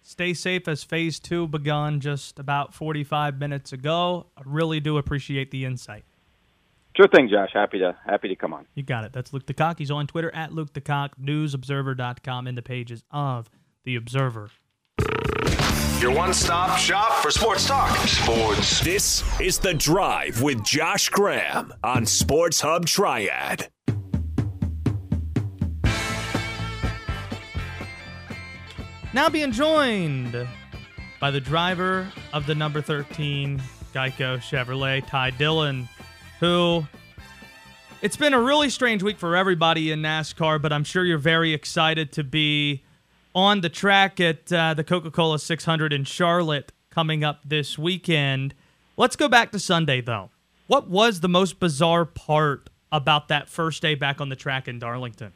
[0.01, 4.27] stay safe as phase two begun just about 45 minutes ago.
[4.37, 6.05] I really do appreciate the insight.
[7.01, 7.49] Sure thing, Josh.
[7.51, 8.67] Happy to happy to come on.
[8.75, 9.11] You got it.
[9.11, 9.79] That's Luke DeCock.
[9.79, 13.49] He's on Twitter at Luke DeCock, newsobserver.com, in the pages of
[13.85, 14.51] The Observer.
[15.99, 17.89] Your one stop shop for sports talk.
[18.07, 18.81] Sports.
[18.81, 23.67] This is The Drive with Josh Graham on Sports Hub Triad.
[29.11, 30.47] Now being joined
[31.19, 33.59] by the driver of the number 13
[33.91, 35.89] Geico Chevrolet, Ty Dillon,
[36.41, 36.83] who
[38.01, 41.53] it's been a really strange week for everybody in NASCAR, but I'm sure you're very
[41.53, 42.83] excited to be
[43.35, 48.55] on the track at uh, the Coca Cola 600 in Charlotte coming up this weekend.
[48.97, 50.31] Let's go back to Sunday, though.
[50.65, 54.79] What was the most bizarre part about that first day back on the track in
[54.79, 55.33] Darlington?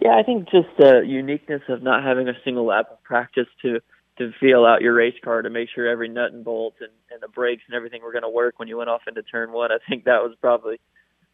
[0.00, 3.80] Yeah, I think just the uniqueness of not having a single lap of practice to
[4.18, 7.22] to feel out your race car to make sure every nut and bolt and, and
[7.22, 9.72] the brakes and everything were going to work when you went off into turn one.
[9.72, 10.78] I think that was probably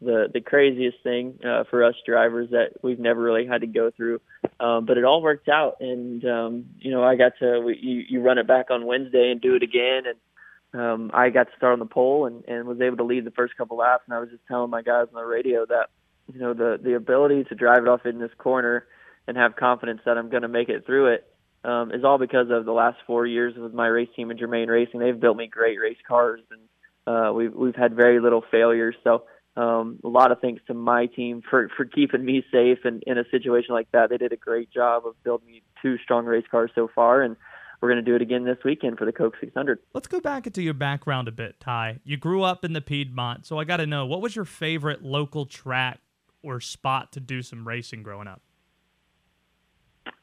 [0.01, 3.91] the the craziest thing uh, for us drivers that we've never really had to go
[3.91, 4.21] through.
[4.59, 8.03] Um, but it all worked out, and um, you know I got to we, you,
[8.07, 11.57] you run it back on Wednesday and do it again, and um, I got to
[11.57, 14.03] start on the pole and, and was able to lead the first couple laps.
[14.07, 15.89] And I was just telling my guys on the radio that
[16.33, 18.85] you know the the ability to drive it off in this corner
[19.27, 21.27] and have confidence that I'm going to make it through it
[21.65, 24.69] um, is all because of the last four years with my race team and Germain
[24.69, 24.99] Racing.
[24.99, 26.61] They've built me great race cars, and
[27.07, 28.95] uh, we've we've had very little failures.
[29.03, 29.23] So
[29.57, 33.17] um, a lot of thanks to my team for for keeping me safe and in
[33.17, 34.09] a situation like that.
[34.09, 37.35] They did a great job of building me two strong race cars so far, and
[37.81, 39.79] we're going to do it again this weekend for the Coke 600.
[39.93, 41.99] Let's go back into your background a bit, Ty.
[42.03, 45.03] You grew up in the Piedmont, so I got to know what was your favorite
[45.03, 45.99] local track
[46.43, 48.41] or spot to do some racing growing up?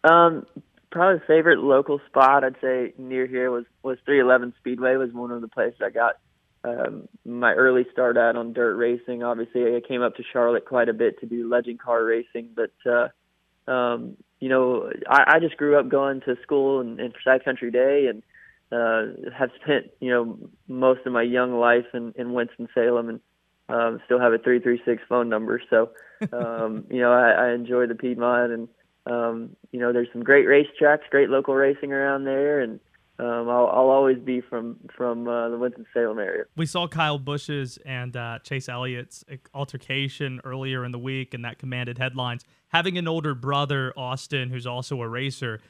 [0.05, 0.47] Um,
[0.93, 5.41] probably favorite local spot I'd say near here was was 311 Speedway was one of
[5.41, 6.19] the places I got
[6.65, 9.23] um, my early start at on dirt racing.
[9.23, 12.73] Obviously, I came up to Charlotte quite a bit to do legend car racing, but
[12.87, 17.45] uh, um, you know, I, I just grew up going to school and, and Forsyth
[17.45, 18.23] Country Day, and
[18.71, 23.21] uh, have spent you know most of my young life in, in Winston Salem, and
[23.69, 25.61] um, still have a three three six phone number.
[25.69, 25.91] So,
[26.33, 28.69] um, you know, I, I enjoy the Piedmont, and
[29.07, 32.79] um, you know, there's some great racetracks, great local racing around there, and
[33.19, 36.45] um, I'll, I'll always be from from uh, the Winston Salem area.
[36.57, 41.59] We saw Kyle Busch's and uh, Chase Elliott's altercation earlier in the week, and that
[41.59, 42.45] commanded headlines.
[42.69, 45.61] Having an older brother, Austin, who's also a racer,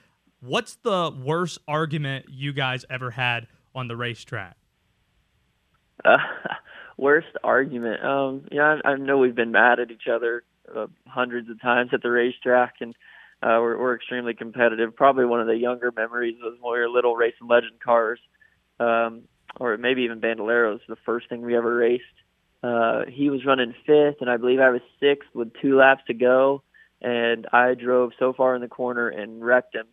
[0.41, 4.57] what's the worst argument you guys ever had on the racetrack?
[6.05, 6.19] Uh,
[6.97, 8.05] worst argument.
[8.05, 11.91] Um, know, I, I know we've been mad at each other uh, hundreds of times
[11.93, 12.95] at the racetrack, and
[13.43, 14.95] uh, we're, we're extremely competitive.
[14.95, 18.21] Probably one of the younger memories was when we were little racing legend cars,
[18.79, 19.23] um,
[19.59, 22.05] or maybe even Bandoleros, the first thing we ever raced.
[22.63, 26.15] Uh, he was running fifth, and I believe I was sixth with two laps to
[26.15, 26.63] go,
[27.01, 29.87] and I drove so far in the corner and wrecked him,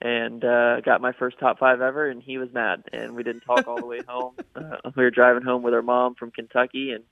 [0.00, 2.10] and uh, got my first top five ever.
[2.10, 4.34] And he was mad, and we didn't talk all the way home.
[4.56, 7.04] Uh, we were driving home with our mom from Kentucky, and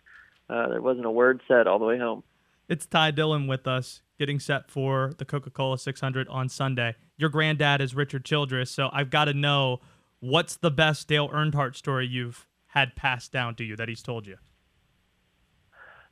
[0.48, 2.22] uh, there wasn't a word said all the way home.
[2.68, 6.94] It's Ty Dillon with us getting set for the Coca Cola 600 on Sunday.
[7.18, 9.80] Your granddad is Richard Childress, so I've got to know
[10.20, 14.26] what's the best Dale Earnhardt story you've had passed down to you that he's told
[14.26, 14.36] you?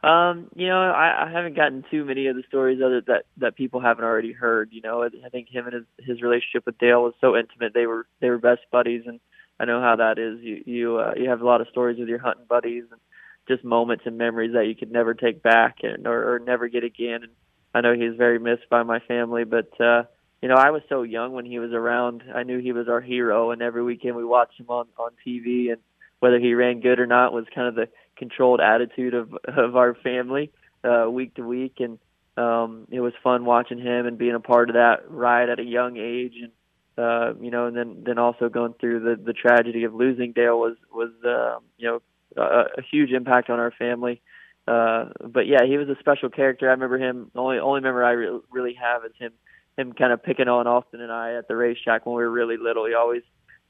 [0.09, 3.55] Um, you know, I, I haven't gotten too many of the stories other that that
[3.57, 4.71] people haven't already heard.
[4.73, 7.73] You know, I think him and his his relationship with Dale was so intimate.
[7.73, 9.21] They were they were best buddies, and
[9.61, 10.41] I know how that is.
[10.41, 13.01] You you uh, you have a lot of stories with your hunting buddies, and
[13.49, 16.85] just moments and memories that you could never take back and or, or never get
[16.85, 17.23] again.
[17.23, 17.33] And
[17.75, 20.05] I know he's very missed by my family, but uh,
[20.41, 22.25] you know, I was so young when he was around.
[22.35, 25.71] I knew he was our hero, and every weekend we watched him on on TV,
[25.71, 25.81] and
[26.21, 29.95] whether he ran good or not was kind of the controlled attitude of of our
[29.95, 30.51] family
[30.85, 31.99] uh, week to week, and
[32.37, 35.65] um, it was fun watching him and being a part of that ride at a
[35.65, 36.53] young age, and
[36.99, 40.59] uh, you know, and then then also going through the the tragedy of losing Dale
[40.59, 42.03] was was uh, you know
[42.37, 44.23] a, a huge impact on our family.
[44.67, 46.69] Uh, but yeah, he was a special character.
[46.69, 47.31] I remember him.
[47.35, 49.33] The only only memory I re- really have is him
[49.77, 52.57] him kind of picking on Austin and I at the racetrack when we were really
[52.57, 52.87] little.
[52.87, 53.23] He always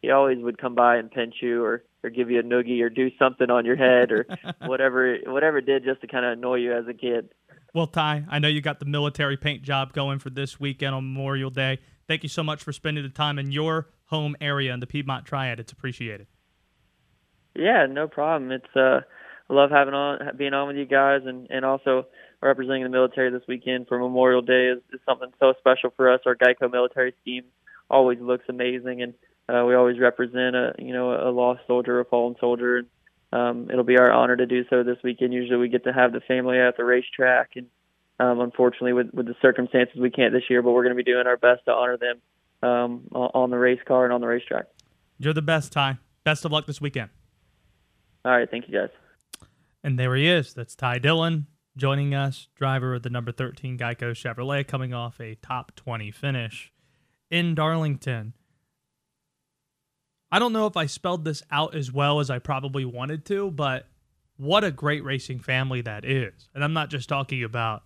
[0.02, 2.90] he always would come by and pinch you or or give you a noogie or
[2.90, 4.26] do something on your head or
[4.66, 7.30] whatever whatever it did just to kind of annoy you as a kid.
[7.74, 11.04] Well, Ty, I know you got the military paint job going for this weekend on
[11.04, 11.78] Memorial Day.
[12.06, 15.24] Thank you so much for spending the time in your home area in the Piedmont
[15.24, 15.58] Triad.
[15.58, 16.26] It's appreciated.
[17.54, 18.50] Yeah, no problem.
[18.52, 19.00] It's uh
[19.50, 22.06] I love having on being on with you guys, and and also
[22.40, 26.20] representing the military this weekend for Memorial Day is, is something so special for us.
[26.26, 27.44] Our Geico military scheme
[27.90, 29.14] always looks amazing, and
[29.48, 32.86] uh, we always represent a you know a lost soldier, a fallen soldier, and
[33.32, 35.32] um, it'll be our honor to do so this weekend.
[35.32, 37.66] Usually, we get to have the family at the racetrack, and
[38.18, 40.62] um, unfortunately, with with the circumstances, we can't this year.
[40.62, 43.80] But we're going to be doing our best to honor them um, on the race
[43.86, 44.66] car and on the racetrack.
[45.18, 45.98] You're the best, Ty.
[46.24, 47.10] Best of luck this weekend.
[48.24, 48.90] All right, thank you guys.
[49.82, 50.54] And there he is.
[50.54, 55.36] That's Ty Dillon joining us, driver of the number 13 Geico Chevrolet, coming off a
[55.36, 56.72] top 20 finish
[57.30, 58.34] in Darlington.
[60.30, 63.50] I don't know if I spelled this out as well as I probably wanted to,
[63.50, 63.86] but
[64.36, 66.48] what a great racing family that is.
[66.54, 67.82] And I'm not just talking about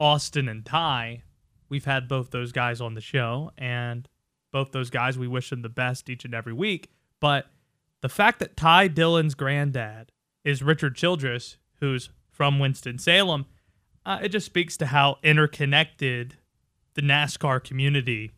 [0.00, 1.22] Austin and Ty.
[1.68, 4.08] We've had both those guys on the show, and
[4.52, 6.90] both those guys, we wish them the best each and every week.
[7.20, 7.46] But
[8.02, 10.12] the fact that Ty Dillon's granddad
[10.44, 13.46] is Richard Childress, who's from Winston-Salem,
[14.04, 16.36] uh, it just speaks to how interconnected
[16.94, 18.32] the NASCAR community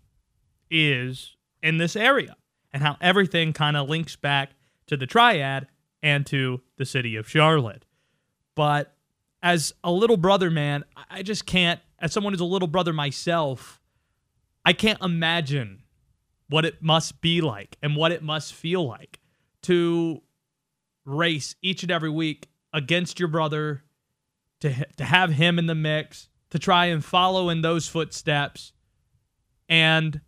[0.70, 2.36] is in this area
[2.72, 4.52] and how everything kind of links back
[4.86, 5.66] to the triad
[6.02, 7.84] and to the city of Charlotte.
[8.54, 8.94] But
[9.42, 13.80] as a little brother, man, I just can't, as someone who's a little brother myself,
[14.64, 15.82] I can't imagine
[16.48, 19.17] what it must be like and what it must feel like
[19.62, 20.22] to
[21.04, 23.84] race each and every week against your brother,
[24.60, 28.72] to to have him in the mix, to try and follow in those footsteps.
[29.68, 30.20] And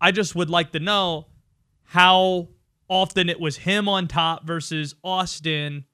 [0.00, 1.26] I just would like to know
[1.82, 2.48] how
[2.88, 5.84] often it was him on top versus Austin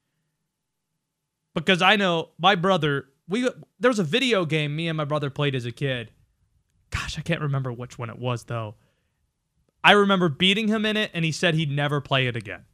[1.54, 3.48] because I know my brother we
[3.80, 6.10] there was a video game me and my brother played as a kid.
[6.90, 8.76] Gosh, I can't remember which one it was though.
[9.86, 12.64] I remember beating him in it and he said he'd never play it again.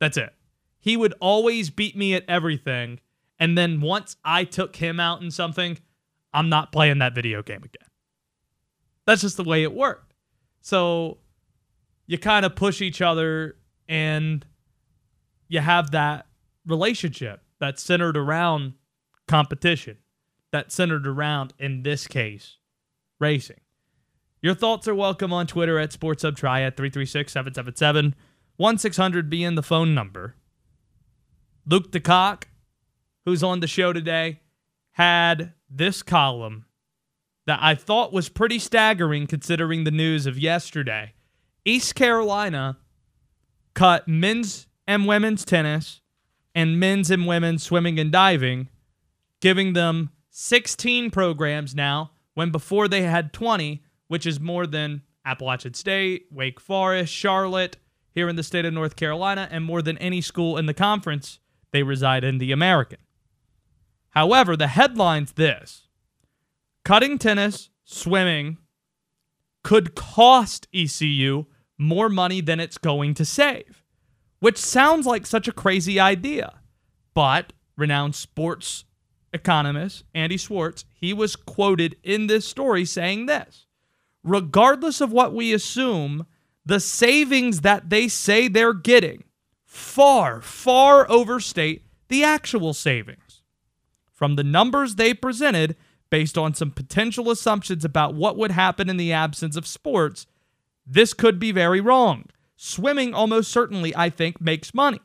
[0.00, 0.34] That's it.
[0.80, 2.98] He would always beat me at everything.
[3.38, 5.78] And then once I took him out in something,
[6.34, 7.88] I'm not playing that video game again.
[9.06, 10.12] That's just the way it worked.
[10.60, 11.18] So
[12.08, 13.54] you kind of push each other
[13.88, 14.44] and
[15.46, 16.26] you have that
[16.66, 18.72] relationship that's centered around
[19.28, 19.98] competition,
[20.50, 22.56] that's centered around, in this case,
[23.20, 23.60] racing.
[24.42, 28.14] Your thoughts are welcome on Twitter at SportsHubTriad at 336 777
[28.56, 30.34] 1600 being the phone number.
[31.66, 32.44] Luke DeCock,
[33.26, 34.40] who's on the show today,
[34.92, 36.64] had this column
[37.46, 41.12] that I thought was pretty staggering considering the news of yesterday.
[41.66, 42.78] East Carolina
[43.74, 46.00] cut men's and women's tennis
[46.54, 48.70] and men's and women's swimming and diving,
[49.40, 55.72] giving them 16 programs now when before they had 20, which is more than Appalachian
[55.72, 57.76] State, Wake Forest, Charlotte,
[58.10, 61.38] here in the state of North Carolina, and more than any school in the conference
[61.70, 62.98] they reside in, the American.
[64.08, 65.86] However, the headline's this
[66.84, 68.58] cutting tennis, swimming
[69.62, 71.46] could cost ECU
[71.78, 73.84] more money than it's going to save,
[74.40, 76.54] which sounds like such a crazy idea.
[77.14, 78.86] But renowned sports
[79.32, 83.66] economist Andy Schwarz, he was quoted in this story saying this
[84.22, 86.26] regardless of what we assume,
[86.64, 89.24] the savings that they say they're getting
[89.64, 93.42] far, far overstate the actual savings.
[94.12, 95.76] From the numbers they presented,
[96.10, 100.26] based on some potential assumptions about what would happen in the absence of sports,
[100.86, 102.24] this could be very wrong.
[102.56, 105.00] Swimming almost certainly, I think, makes money.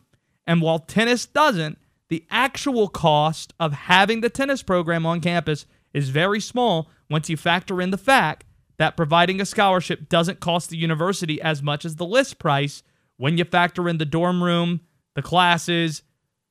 [0.45, 1.77] And while tennis doesn't,
[2.09, 7.37] the actual cost of having the tennis program on campus is very small once you
[7.37, 8.45] factor in the fact
[8.77, 12.83] that providing a scholarship doesn't cost the university as much as the list price
[13.17, 14.81] when you factor in the dorm room,
[15.13, 16.03] the classes,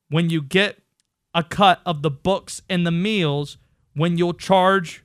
[0.09, 0.81] when you get
[1.33, 3.57] a cut of the books and the meals,
[3.93, 5.03] when you'll charge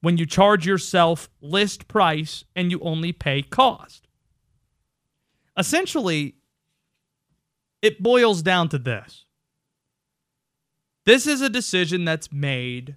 [0.00, 4.06] when you charge yourself list price and you only pay cost.
[5.58, 6.36] Essentially,
[7.82, 9.24] it boils down to this.
[11.06, 12.96] This is a decision that's made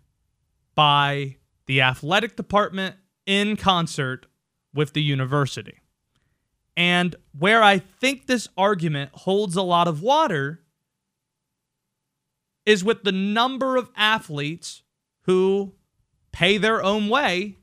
[0.75, 2.95] by the athletic department
[3.29, 4.25] in concert
[4.73, 5.77] with the university.
[6.75, 10.61] And where I think this argument holds a lot of water
[12.65, 14.81] is with the number of athletes
[15.23, 15.75] who
[16.31, 17.57] pay their own way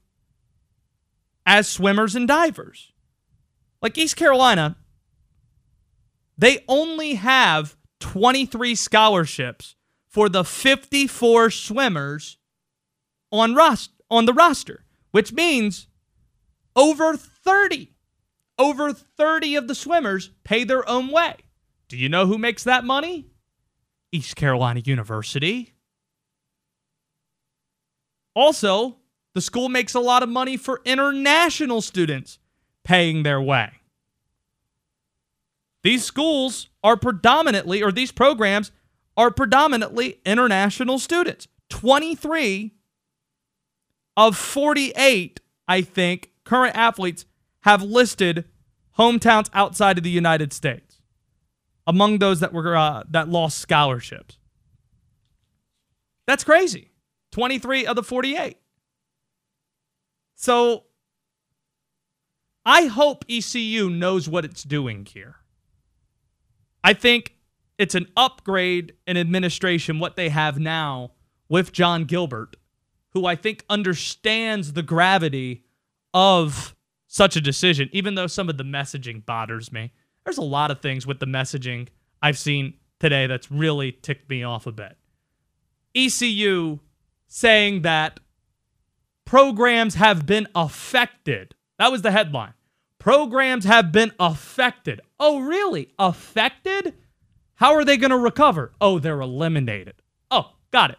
[1.45, 2.93] as swimmers and divers.
[3.83, 4.77] Like East Carolina,
[6.39, 9.75] they only have 23 scholarships
[10.07, 12.39] for the 54 swimmers
[13.33, 15.87] on rost- on the roster which means
[16.75, 17.93] over 30,
[18.59, 21.37] over 30 of the swimmers pay their own way.
[21.89, 23.27] Do you know who makes that money?
[24.13, 25.75] East Carolina University.
[28.35, 28.97] Also,
[29.35, 32.39] the school makes a lot of money for international students
[32.85, 33.71] paying their way.
[35.83, 38.73] These schools are predominantly, or these programs
[39.17, 41.49] are predominantly international students.
[41.71, 42.76] 23
[44.17, 47.27] of 48, I think, current athletes
[47.61, 48.45] have listed
[48.99, 51.01] hometowns outside of the United States
[51.87, 54.39] among those that were uh, that lost scholarships.
[56.27, 56.91] That's crazy.
[57.33, 58.57] 23 of the 48.
[60.35, 60.85] So
[62.65, 65.37] I hope ECU knows what it's doing here.
[66.83, 67.37] I think
[67.79, 71.13] it's an upgrade in administration what they have now
[71.49, 72.57] with Jon Gilbert
[73.17, 75.65] who I think understands the gravity
[76.13, 79.91] of such a decision, even though some of the messaging bothers me.
[80.23, 81.89] There's a lot of things with the messaging
[82.21, 84.99] I've seen today that's really ticked me off a bit.
[85.95, 86.81] ECU
[87.27, 88.21] saying that
[89.25, 91.55] programs have been affected.
[91.79, 92.53] That was the headline.
[92.99, 95.01] Programs have been affected.
[95.19, 95.89] Oh, really?
[95.99, 96.93] Affected?
[97.55, 98.73] How are they going to recover?
[98.79, 100.03] Oh, they're eliminated.
[100.31, 100.99] Oh, got it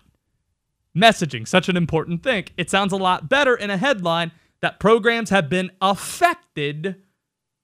[0.97, 2.45] messaging, such an important thing.
[2.57, 4.31] It sounds a lot better in a headline
[4.61, 6.95] that programs have been affected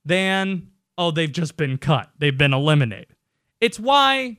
[0.05, 3.15] than, oh, they've just been cut, they've been eliminated.
[3.59, 4.37] It's why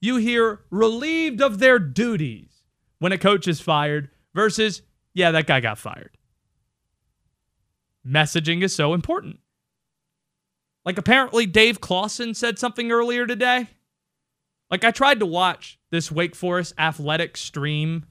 [0.00, 2.62] you hear relieved of their duties
[2.98, 4.82] when a coach is fired versus,
[5.14, 6.16] yeah, that guy got fired.
[8.06, 9.40] Messaging is so important.
[10.84, 13.68] Like, apparently, Dave Clawson said something earlier today.
[14.70, 18.06] Like, I tried to watch this Wake Forest athletic stream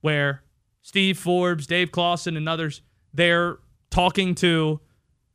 [0.00, 0.42] where
[0.82, 2.82] Steve Forbes, Dave Clawson, and others,
[3.12, 3.58] they're
[3.90, 4.80] talking to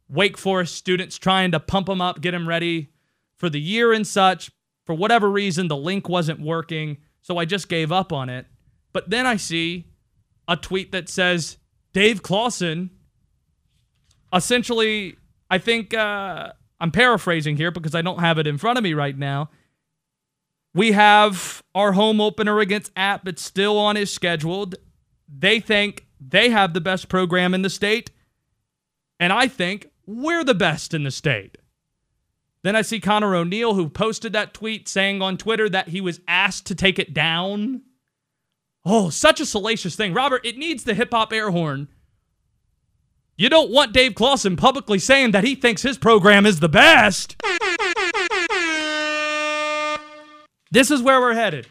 [0.07, 2.91] Wake Forest students, trying to pump them up, get them ready
[3.37, 4.51] for the year and such.
[4.85, 8.45] For whatever reason, the link wasn't working, so I just gave up on it.
[8.93, 9.87] But then I see
[10.47, 11.57] a tweet that says
[11.91, 12.91] Dave Clawson
[14.33, 15.17] essentially,
[15.49, 18.93] I think uh, I'm paraphrasing here because I don't have it in front of me
[18.93, 19.49] right now.
[20.75, 23.27] We have our home opener against App.
[23.29, 24.75] It's still on his scheduled.
[25.27, 28.11] They think they have the best program in the state.
[29.17, 31.57] And I think we're the best in the state.
[32.63, 36.19] Then I see Connor O'Neill, who posted that tweet saying on Twitter that he was
[36.27, 37.83] asked to take it down.
[38.83, 40.13] Oh, such a salacious thing.
[40.13, 41.87] Robert, it needs the hip hop air horn
[43.37, 47.37] You don't want Dave Clawson publicly saying that he thinks his program is the best.
[50.75, 51.67] This is where we're headed.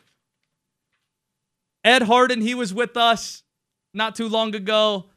[1.85, 3.43] Ed Hardin, he was with us
[3.93, 5.11] not too long ago,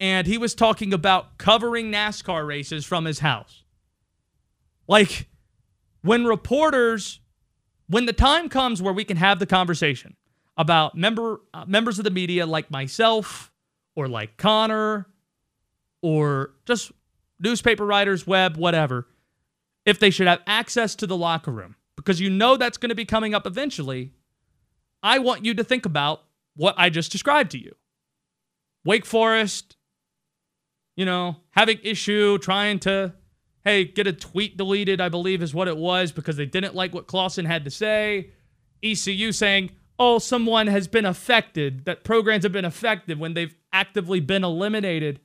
[0.00, 3.62] and he was talking about covering NASCAR races from his house.
[4.88, 5.28] Like,
[6.02, 7.20] when reporters,
[7.86, 10.16] when the time comes where we can have the conversation
[10.56, 13.52] about member uh, members of the media like myself
[13.94, 15.06] or like Connor
[16.02, 16.90] or just
[17.38, 19.06] newspaper writers, web, whatever,
[19.86, 22.94] if they should have access to the locker room, because you know that's going to
[22.94, 24.12] be coming up eventually,
[25.02, 26.22] I want you to think about
[26.54, 27.74] what I just described to you.
[28.84, 29.76] Wake Forest,
[30.96, 33.14] you know, having issue trying to,
[33.64, 36.94] hey, get a tweet deleted, I believe is what it was, because they didn't like
[36.94, 38.30] what Clawson had to say.
[38.82, 44.20] ECU saying, oh, someone has been affected, that programs have been affected when they've actively
[44.20, 45.18] been eliminated.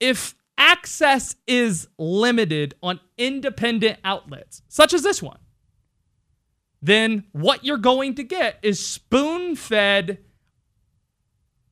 [0.00, 5.38] If access is limited on independent outlets, such as this one,
[6.80, 10.18] then what you're going to get is spoon fed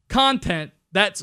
[0.08, 1.22] content that's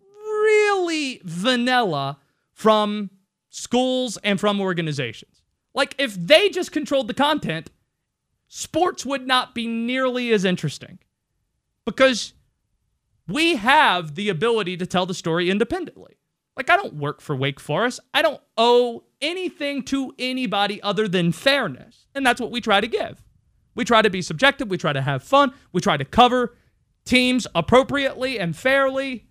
[0.00, 2.18] really vanilla
[2.52, 3.10] from
[3.48, 5.42] schools and from organizations.
[5.74, 7.70] Like, if they just controlled the content,
[8.48, 10.98] sports would not be nearly as interesting
[11.84, 12.34] because
[13.28, 16.18] we have the ability to tell the story independently.
[16.56, 18.00] Like, I don't work for Wake Forest.
[18.12, 22.06] I don't owe anything to anybody other than fairness.
[22.14, 23.22] And that's what we try to give.
[23.74, 24.68] We try to be subjective.
[24.68, 25.52] We try to have fun.
[25.72, 26.56] We try to cover
[27.04, 29.26] teams appropriately and fairly.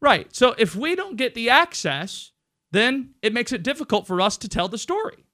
[0.00, 0.34] Right.
[0.34, 2.32] So if we don't get the access,
[2.70, 5.24] then it makes it difficult for us to tell the story.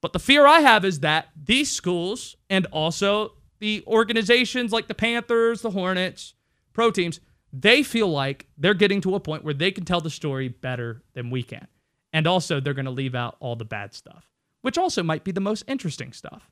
[0.00, 4.94] But the fear I have is that these schools and also the organizations like the
[4.94, 6.34] Panthers, the Hornets,
[6.72, 7.20] pro teams,
[7.52, 11.02] they feel like they're getting to a point where they can tell the story better
[11.14, 11.66] than we can.
[12.12, 14.30] And also, they're going to leave out all the bad stuff,
[14.62, 16.50] which also might be the most interesting stuff.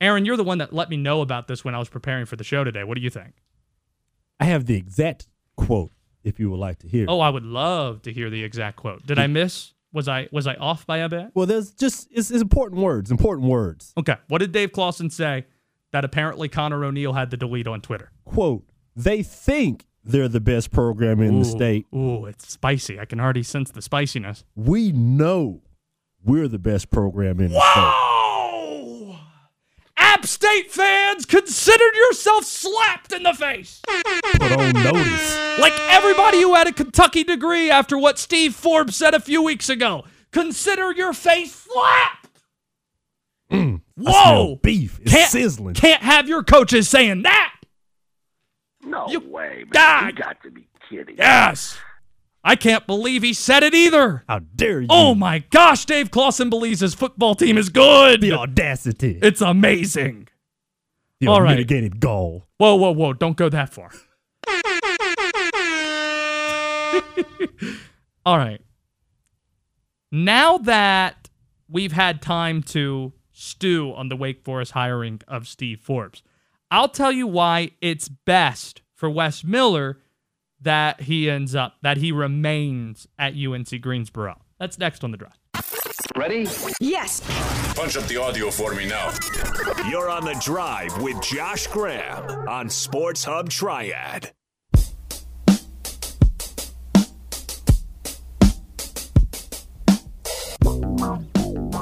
[0.00, 2.36] Aaron, you're the one that let me know about this when I was preparing for
[2.36, 2.84] the show today.
[2.84, 3.34] What do you think?
[4.38, 5.26] I have the exact
[5.56, 5.90] quote
[6.24, 7.06] if you would like to hear.
[7.08, 9.06] Oh, I would love to hear the exact quote.
[9.06, 9.74] Did I miss?
[9.92, 11.32] Was I was I off by a bit?
[11.34, 13.92] Well, there's just it's, it's important words, important words.
[13.98, 14.16] Okay.
[14.28, 15.46] What did Dave Clawson say
[15.92, 18.12] that apparently Connor O'Neill had to delete on Twitter?
[18.24, 18.64] Quote,
[18.94, 21.86] they think they're the best program in ooh, the state.
[21.94, 22.98] Ooh, it's spicy.
[22.98, 24.44] I can already sense the spiciness.
[24.54, 25.62] We know
[26.24, 29.14] we're the best program in the Whoa!
[29.14, 29.16] state.
[29.96, 33.80] App State fans, consider yourself slapped in the face.
[33.86, 35.38] Put on notice.
[35.58, 39.68] Like everybody who had a Kentucky degree after what Steve Forbes said a few weeks
[39.68, 40.04] ago.
[40.32, 42.40] Consider your face slapped.
[43.52, 44.58] Mm, Whoa!
[44.62, 44.98] beef.
[45.02, 45.74] It's Can't- sizzling.
[45.74, 47.49] Can't have your coaches saying that.
[48.82, 49.68] No You- way, man.
[49.72, 50.06] God.
[50.06, 51.16] You got to be kidding.
[51.16, 51.78] Yes.
[52.42, 54.24] I can't believe he said it either.
[54.26, 54.86] How dare you?
[54.88, 58.22] Oh my gosh, Dave Clawson believes his football team is good.
[58.22, 59.18] The audacity.
[59.22, 60.28] It's amazing.
[61.20, 61.50] the all right.
[61.52, 62.46] unmitigated gall.
[62.56, 63.12] Whoa, whoa, whoa.
[63.12, 63.90] Don't go that far.
[68.26, 68.60] All right.
[70.12, 71.28] Now that
[71.68, 76.22] we've had time to stew on the Wake Forest hiring of Steve Forbes,
[76.72, 79.98] I'll tell you why it's best for Wes Miller
[80.60, 84.40] that he ends up, that he remains at UNC Greensboro.
[84.58, 85.32] That's next on the drive.
[86.14, 86.46] Ready?
[86.80, 87.22] Yes.
[87.74, 89.10] Punch up the audio for me now.
[89.88, 94.30] You're on the drive with Josh Graham on Sports Hub Triad.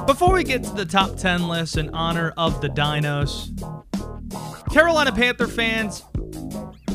[0.06, 3.50] Before we get to the top 10 list in honor of the Dinos,
[4.72, 6.02] Carolina Panther fans,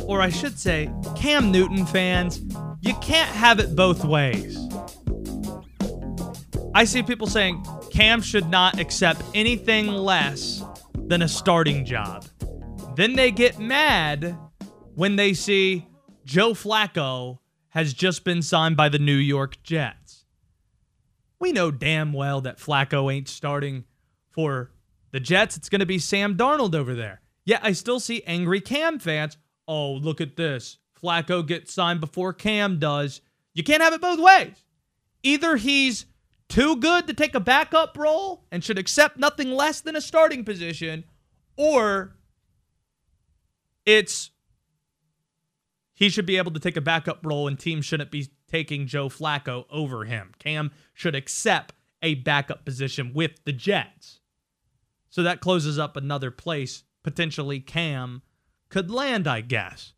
[0.05, 2.41] or I should say, Cam Newton fans,
[2.81, 4.57] you can't have it both ways.
[6.75, 10.63] I see people saying Cam should not accept anything less
[10.93, 12.25] than a starting job.
[12.95, 14.37] Then they get mad
[14.95, 15.87] when they see
[16.25, 20.25] Joe Flacco has just been signed by the New York Jets.
[21.39, 23.85] We know damn well that Flacco ain't starting
[24.29, 24.71] for
[25.11, 25.57] the Jets.
[25.57, 27.21] It's going to be Sam Darnold over there.
[27.45, 29.37] Yet I still see angry Cam fans.
[29.67, 30.77] Oh, look at this.
[31.01, 33.21] Flacco gets signed before Cam does.
[33.53, 34.63] You can't have it both ways.
[35.21, 36.05] Either he's
[36.49, 40.43] too good to take a backup role and should accept nothing less than a starting
[40.45, 41.03] position,
[41.57, 42.15] or
[43.85, 44.31] it's
[45.93, 49.09] he should be able to take a backup role and teams shouldn't be taking Joe
[49.09, 50.33] Flacco over him.
[50.39, 54.19] Cam should accept a backup position with the Jets.
[55.09, 58.21] So that closes up another place potentially Cam
[58.69, 59.93] could land, I guess.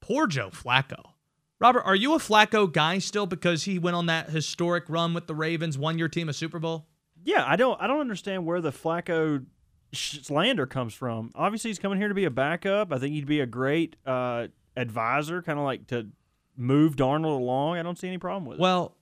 [0.00, 1.12] Poor Joe Flacco.
[1.60, 5.26] Robert, are you a Flacco guy still because he went on that historic run with
[5.26, 6.86] the Ravens, won your team a Super Bowl?
[7.24, 9.46] Yeah, I don't I don't understand where the Flacco
[9.94, 11.30] slander comes from.
[11.34, 12.92] Obviously, he's coming here to be a backup.
[12.92, 16.08] I think he'd be a great uh, advisor, kind of like to
[16.56, 17.78] move Darnold along.
[17.78, 18.60] I don't see any problem with it.
[18.60, 18.96] Well,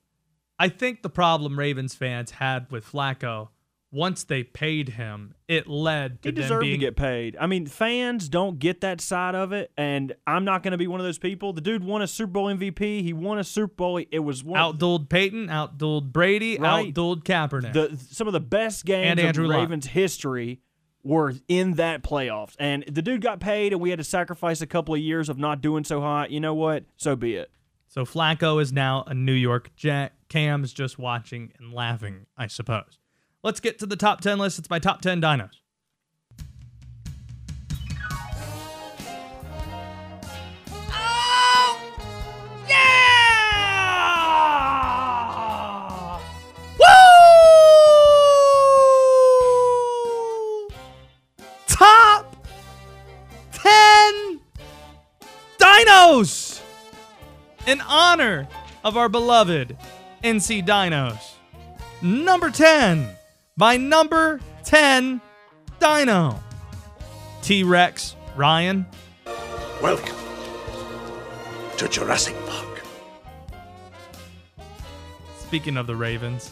[0.59, 3.49] I think the problem Ravens fans had with Flacco
[3.93, 7.36] once they paid him, it led to the he deserved being to get paid.
[7.38, 10.86] I mean, fans don't get that side of it, and I'm not going to be
[10.86, 11.53] one of those people.
[11.53, 13.03] The dude won a Super Bowl MVP.
[13.03, 13.99] He won a Super Bowl.
[14.11, 16.93] It was one outdueled Peyton, outdueled Brady, Right.
[16.95, 17.72] outdueled Kaepernick.
[17.74, 19.59] the some of the best games And Andrew of Luck.
[19.59, 20.61] Ravens history
[21.05, 22.55] were in that playoffs.
[22.59, 25.36] And the dude got paid, and we had to sacrifice a couple of years of
[25.36, 26.30] not doing so hot.
[26.30, 26.84] You know what?
[26.97, 27.51] So be it.
[27.88, 30.14] so Flacco is now a New York Jet.
[30.30, 32.99] Cam is just watching and laughing, I suppose.
[33.45, 34.61] Let's get to the top 10 list.
[34.61, 35.51] It's my top 10 dinos.
[40.93, 41.80] Oh,
[50.28, 50.68] Woo!
[51.66, 52.36] Top
[53.53, 54.40] 10
[55.59, 56.61] dinos
[57.66, 58.47] in honor
[58.84, 59.76] of our beloved
[60.22, 61.32] NC Dinos.
[62.01, 63.09] Number 10,
[63.57, 65.20] my number 10
[65.78, 66.42] dino,
[67.42, 68.86] T Rex Ryan.
[69.82, 70.16] Welcome
[71.76, 72.82] to Jurassic Park.
[75.38, 76.50] Speaking of the Ravens,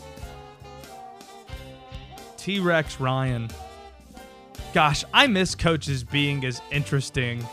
[2.36, 3.48] T Rex Ryan.
[4.74, 7.46] Gosh, I miss coaches being as interesting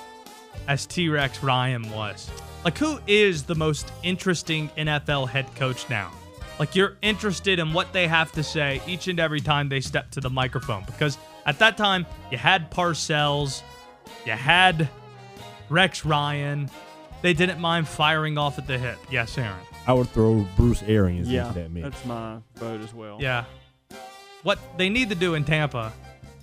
[0.67, 2.29] as T Rex Ryan was.
[2.65, 6.11] Like, who is the most interesting NFL head coach now?
[6.59, 10.09] Like, you're interested in what they have to say each and every time they step
[10.11, 10.83] to the microphone.
[10.85, 13.61] Because at that time, you had Parcells,
[14.25, 14.89] you had
[15.69, 16.69] Rex Ryan.
[17.21, 18.97] They didn't mind firing off at the hit.
[19.11, 19.55] Yes, Aaron.
[19.85, 21.83] I would throw Bruce Arians Yeah, into that mix.
[21.83, 23.17] that's my vote as well.
[23.21, 23.45] Yeah.
[24.43, 25.93] What they need to do in Tampa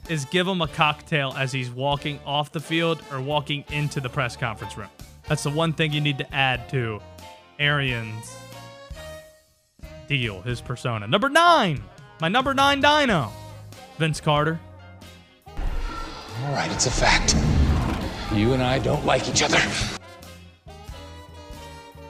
[0.09, 4.09] is give him a cocktail as he's walking off the field or walking into the
[4.09, 4.89] press conference room.
[5.29, 7.01] That's the one thing you need to add to
[7.59, 8.31] Arians'
[10.09, 11.07] deal, his persona.
[11.07, 11.83] Number nine,
[12.21, 13.31] my number nine dino,
[13.99, 14.59] Vince Carter.
[15.47, 17.35] All right, it's a fact.
[18.35, 19.59] You and I don't like each other.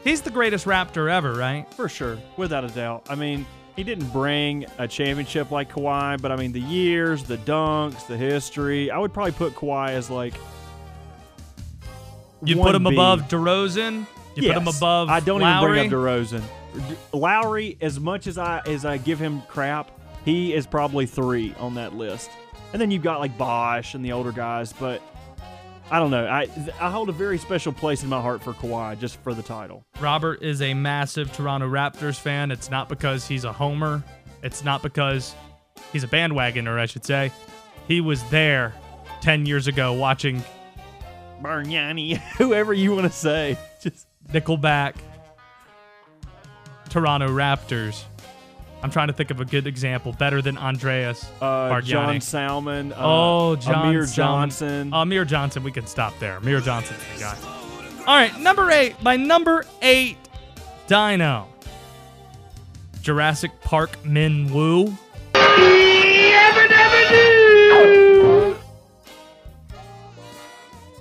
[0.02, 1.66] He's the greatest Raptor ever, right?
[1.74, 3.06] For sure, without a doubt.
[3.08, 7.38] I mean, he didn't bring a championship like Kawhi, but I mean, the years, the
[7.38, 8.90] dunks, the history.
[8.90, 10.34] I would probably put Kawhi as like.
[12.42, 12.92] You put him 1B.
[12.92, 14.06] above DeRozan.
[14.36, 14.76] You put him Yes.
[14.76, 15.08] above.
[15.08, 15.78] I don't Lowry.
[15.80, 16.42] even bring up DeRozan.
[17.12, 19.90] Lowry, as much as I as I give him crap,
[20.24, 22.30] he is probably three on that list.
[22.72, 25.00] And then you've got like Bosh and the older guys, but
[25.90, 26.26] I don't know.
[26.26, 26.48] I
[26.80, 29.84] I hold a very special place in my heart for Kawhi just for the title.
[30.00, 32.50] Robert is a massive Toronto Raptors fan.
[32.50, 34.02] It's not because he's a homer.
[34.42, 35.34] It's not because
[35.92, 37.30] he's a bandwagoner, I should say.
[37.86, 38.74] He was there
[39.20, 40.42] 10 years ago watching
[41.42, 44.96] Bargnani, whoever you want to say, just Nickelback
[46.94, 48.04] Toronto Raptors.
[48.80, 51.80] I'm trying to think of a good example, better than Andreas uh.
[51.80, 52.92] John Salmon.
[52.92, 54.50] Uh, oh, John Amir Salmon.
[54.50, 54.94] Johnson.
[54.94, 56.36] Amir Johnson, we can stop there.
[56.36, 57.36] Amir Johnson's the guy.
[58.06, 58.94] All right, number eight.
[59.02, 60.18] My number eight
[60.86, 61.48] dino.
[63.02, 64.96] Jurassic Park Min Woo.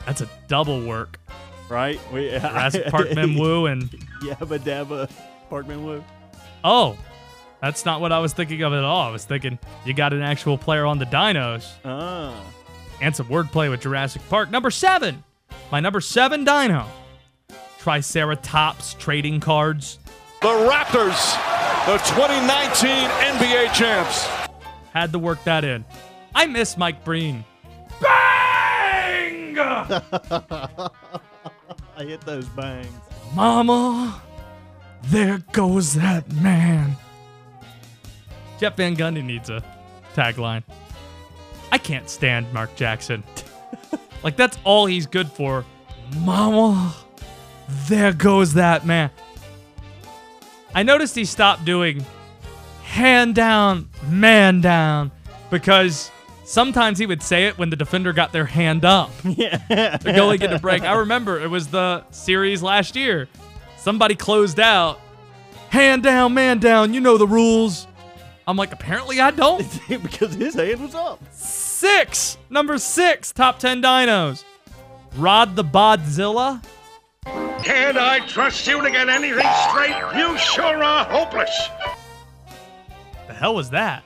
[0.08, 1.20] That's a double work.
[1.70, 2.00] right?
[2.12, 3.84] We, Jurassic Park Min Woo and
[4.24, 5.08] Yabba Dabba
[5.54, 6.04] Parkman Woo.
[6.64, 6.98] oh,
[7.62, 9.02] that's not what I was thinking of at all.
[9.08, 11.70] I was thinking you got an actual player on the dinos.
[11.86, 12.34] Ah.
[13.00, 14.50] and some wordplay with Jurassic Park.
[14.50, 15.24] Number seven,
[15.72, 16.88] my number seven dino,
[17.78, 20.00] Triceratops trading cards.
[20.42, 21.36] The Raptors,
[21.86, 22.90] the 2019
[23.38, 24.26] NBA champs.
[24.92, 25.86] Had to work that in.
[26.34, 27.46] I miss Mike Breen.
[28.02, 29.56] Bang!
[29.60, 30.90] I
[32.00, 32.88] hit those bangs.
[33.36, 34.20] Mama,
[35.06, 36.96] there goes that man.
[38.60, 39.64] Jeff Van Gundy needs a
[40.16, 40.64] tagline.
[41.72, 43.24] I can't stand Mark Jackson.
[44.24, 45.66] like, that's all he's good for.
[46.20, 46.94] Mama,
[47.88, 49.10] there goes that man.
[50.76, 52.06] I noticed he stopped doing
[52.84, 55.12] hand down, man down,
[55.50, 56.12] because
[56.46, 59.10] sometimes he would say it when the defender got their hand up.
[59.24, 59.98] Yeah.
[59.98, 60.84] the goalie getting a break.
[60.84, 63.28] I remember it was the series last year.
[63.84, 65.02] Somebody closed out.
[65.70, 66.94] Hand down, man down.
[66.94, 67.86] You know the rules.
[68.48, 69.68] I'm like, apparently I don't.
[69.90, 71.22] because his hand was up.
[71.34, 72.38] Six.
[72.50, 73.34] Number six.
[73.34, 74.46] Top 10 dinos.
[75.18, 76.64] Rod the Bodzilla.
[77.26, 79.98] Can't I trust you to get anything straight?
[80.16, 81.68] You sure are hopeless.
[83.28, 84.06] The hell was that?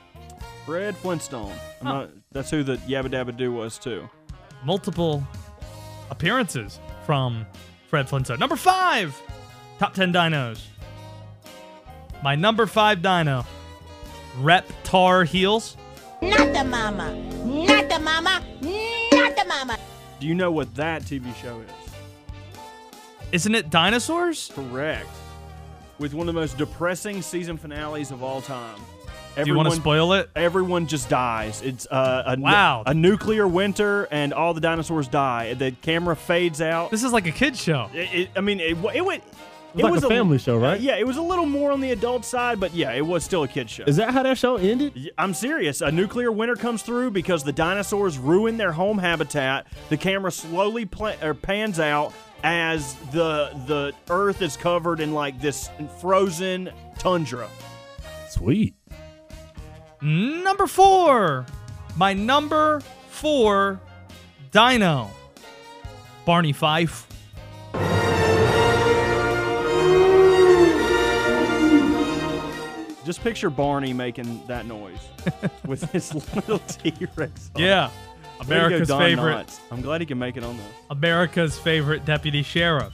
[0.65, 1.53] Fred Flintstone.
[1.81, 4.09] I'm not, that's who the Yabba Dabba Doo was too.
[4.63, 5.23] Multiple
[6.09, 7.45] appearances from
[7.89, 8.39] Fred Flintstone.
[8.39, 9.21] Number five,
[9.79, 10.61] top 10 dinos.
[12.23, 13.45] My number five dino,
[14.39, 15.77] Reptar Heels.
[16.21, 17.13] Not the mama.
[17.45, 18.41] Not the mama.
[18.61, 19.77] Not the mama.
[20.19, 21.69] Do you know what that TV show is?
[23.31, 24.51] Isn't it dinosaurs?
[24.55, 25.07] Correct.
[25.99, 28.79] With one of the most depressing season finales of all time.
[29.35, 30.31] Do you want to spoil it?
[30.35, 31.61] Everyone just dies.
[31.61, 32.81] It's uh, a Wow.
[32.87, 35.53] a nuclear winter, and all the dinosaurs die.
[35.53, 36.89] The camera fades out.
[36.89, 37.87] This is like a kid's show.
[37.93, 39.23] It, it- I mean, it, wa- it went.
[39.73, 40.79] It's like a family show, right?
[40.79, 43.43] Yeah, it was a little more on the adult side, but yeah, it was still
[43.43, 43.83] a kid show.
[43.85, 45.11] Is that how that show ended?
[45.17, 45.81] I'm serious.
[45.81, 49.67] A nuclear winter comes through because the dinosaurs ruin their home habitat.
[49.89, 52.13] The camera slowly pla- or pans out
[52.43, 57.49] as the the Earth is covered in like this frozen tundra.
[58.29, 58.73] Sweet.
[60.01, 61.45] Number four,
[61.95, 63.79] my number four
[64.51, 65.09] dino,
[66.25, 67.06] Barney Fife.
[73.07, 74.99] Just picture Barney making that noise
[75.65, 77.51] with his little T-Rex.
[77.55, 79.47] Yeah, Way go, America's favorite.
[79.47, 79.59] Knotts.
[79.71, 80.65] I'm glad he can make it on this.
[80.89, 82.93] America's favorite deputy sheriff.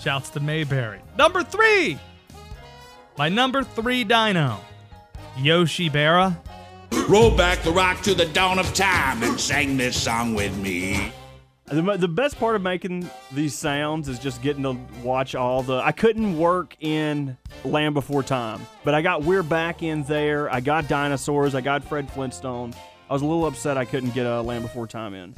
[0.00, 1.02] Shouts to Mayberry.
[1.18, 1.98] Number three,
[3.18, 4.60] my number three dino,
[5.36, 6.38] Yoshi Berra.
[7.06, 11.12] Roll back the rock to the dawn of time and sing this song with me.
[11.70, 15.76] The, the best part of making these sounds is just getting to watch all the.
[15.76, 20.52] I couldn't work in Land Before Time, but I got We're Back in there.
[20.52, 21.54] I got dinosaurs.
[21.54, 22.74] I got Fred Flintstone.
[23.08, 25.32] I was a little upset I couldn't get a Land Before Time in.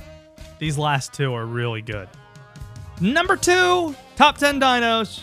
[0.59, 2.09] These last two are really good.
[2.99, 5.20] Number two, top 10 dinos,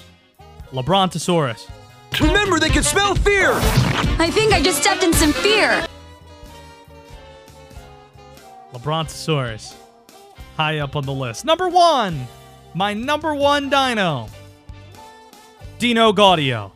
[0.72, 1.72] LeBrontosaurus.
[2.22, 3.49] Remember, they can smell fear.
[4.20, 5.88] I think I just stepped in some fear.
[8.74, 9.76] LeBrontosaurus.
[10.60, 11.45] High up on the list.
[11.45, 12.28] Number one,
[12.74, 14.28] my number one dino,
[15.78, 16.74] Dino Gaudio.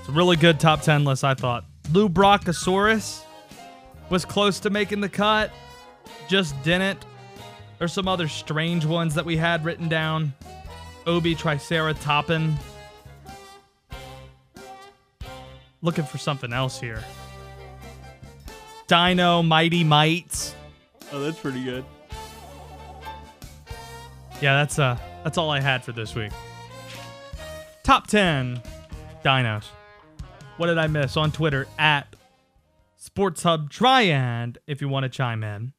[0.00, 1.66] It's a really good top 10 list, I thought.
[1.92, 3.22] Lou Brachiosaurus
[4.08, 5.50] was close to making the cut,
[6.28, 7.04] just didn't.
[7.78, 10.32] There's some other strange ones that we had written down.
[11.06, 12.54] Obi Triceratopin.
[15.82, 17.04] Looking for something else here.
[18.92, 20.54] Dino Mighty Mites.
[21.12, 21.82] Oh, that's pretty good.
[24.42, 26.30] Yeah, that's uh that's all I had for this week.
[27.84, 28.60] Top 10
[29.24, 29.64] dinos.
[30.58, 32.14] What did I miss on Twitter at
[32.96, 35.72] Sports Hub Triad if you want to chime in.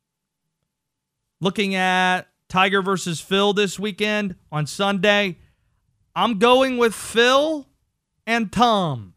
[1.39, 5.37] Looking at Tiger versus Phil this weekend on Sunday.
[6.15, 7.69] I'm going with Phil
[8.25, 9.13] and Tom.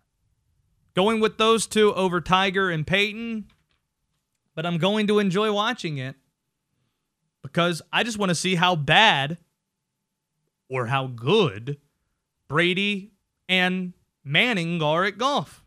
[0.95, 3.47] Going with those two over Tiger and Peyton.
[4.57, 6.17] But I'm going to enjoy watching it
[7.43, 9.39] because I just want to see how bad
[10.69, 11.79] or how good
[12.49, 13.13] Brady
[13.49, 13.93] and
[14.25, 15.63] Manning are at golf.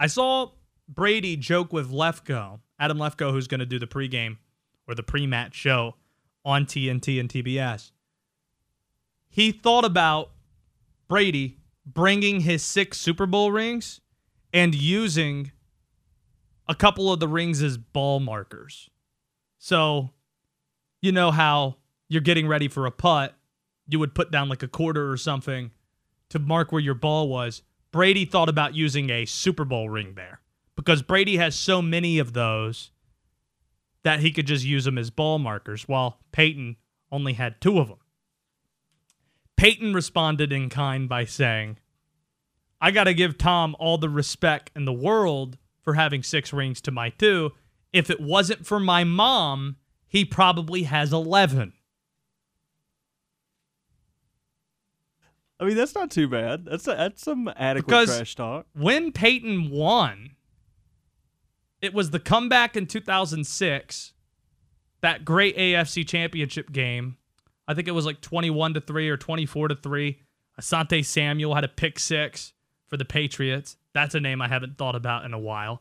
[0.00, 0.50] I saw
[0.88, 4.38] Brady joke with Lefkoe, Adam Lefkoe, who's going to do the pregame
[4.88, 5.94] or the pre-match show
[6.44, 7.92] on TNT and TBS.
[9.28, 10.32] He thought about
[11.06, 14.00] Brady bringing his six Super Bowl rings
[14.52, 15.52] and using
[16.68, 18.88] a couple of the rings as ball markers.
[19.58, 20.10] So,
[21.00, 21.76] you know how
[22.08, 23.34] you're getting ready for a putt,
[23.86, 25.70] you would put down like a quarter or something
[26.30, 27.62] to mark where your ball was.
[27.92, 30.40] Brady thought about using a Super Bowl ring there
[30.76, 32.90] because Brady has so many of those
[34.02, 36.76] that he could just use them as ball markers, while Peyton
[37.10, 37.98] only had two of them.
[39.56, 41.78] Peyton responded in kind by saying,
[42.80, 46.80] I got to give Tom all the respect in the world for having six rings
[46.82, 47.52] to my two.
[47.92, 49.76] If it wasn't for my mom,
[50.08, 51.72] he probably has 11.
[55.60, 56.64] I mean, that's not too bad.
[56.64, 58.66] That's that's some adequate Because trash talk.
[58.74, 60.30] when Peyton won,
[61.80, 64.12] it was the comeback in 2006,
[65.00, 67.16] that great AFC championship game.
[67.68, 70.20] I think it was like 21 to 3 or 24 to 3.
[70.60, 72.52] Asante Samuel had a pick six
[72.88, 73.76] for the Patriots.
[73.94, 75.80] That's a name I haven't thought about in a while.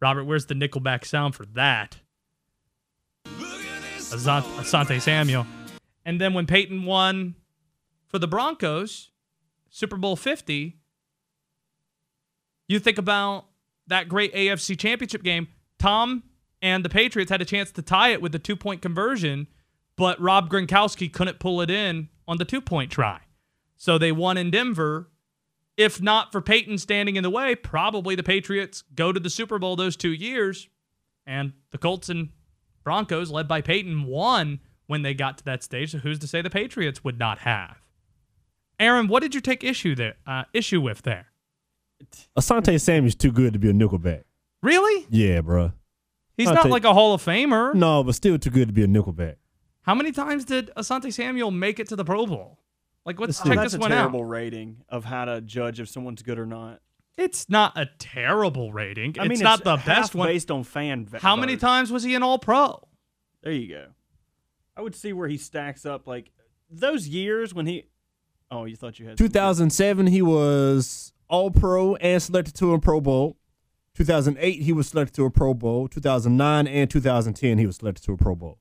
[0.00, 1.98] Robert, where's the Nickelback sound for that?
[3.26, 5.46] Asante, Samuel.
[6.04, 7.34] And then when Peyton won
[8.06, 9.10] for the Broncos,
[9.68, 10.78] Super Bowl 50,
[12.68, 13.46] you think about
[13.88, 15.48] that great AFC championship game.
[15.78, 16.22] Tom
[16.62, 19.48] and the Patriots had a chance to tie it with the two point conversion,
[19.96, 23.20] but Rob Gronkowski couldn't pull it in on the two point try.
[23.76, 25.08] So they won in Denver.
[25.78, 29.60] If not for Peyton standing in the way, probably the Patriots go to the Super
[29.60, 30.68] Bowl those two years.
[31.24, 32.30] And the Colts and
[32.82, 34.58] Broncos, led by Peyton, won
[34.88, 35.92] when they got to that stage.
[35.92, 37.76] So who's to say the Patriots would not have?
[38.80, 40.16] Aaron, what did you take issue there?
[40.26, 41.26] Uh, issue with there?
[42.36, 44.24] Asante Samuel's too good to be a nickelback.
[44.62, 45.06] Really?
[45.10, 45.72] Yeah, bro.
[46.36, 47.74] He's not like a Hall of Famer.
[47.74, 49.36] No, but still too good to be a nickelback.
[49.82, 52.58] How many times did Asante Samuel make it to the Pro Bowl?
[53.08, 53.96] Like, let's check that's this a one out.
[54.00, 56.80] terrible rating of how to judge if someone's good or not.
[57.16, 59.16] It's not a terrible rating.
[59.18, 60.28] I mean, it's not the half best one.
[60.28, 61.06] based on fan.
[61.06, 62.86] v- How many times was he an All Pro?
[63.42, 63.86] There you go.
[64.76, 66.06] I would see where he stacks up.
[66.06, 66.32] Like
[66.70, 67.86] those years when he.
[68.50, 69.16] Oh, you thought you had.
[69.16, 73.38] 2007, he was All Pro and selected to a Pro Bowl.
[73.94, 75.88] 2008, he was selected to a Pro Bowl.
[75.88, 78.58] 2009 and 2010, he was selected to a Pro Bowl.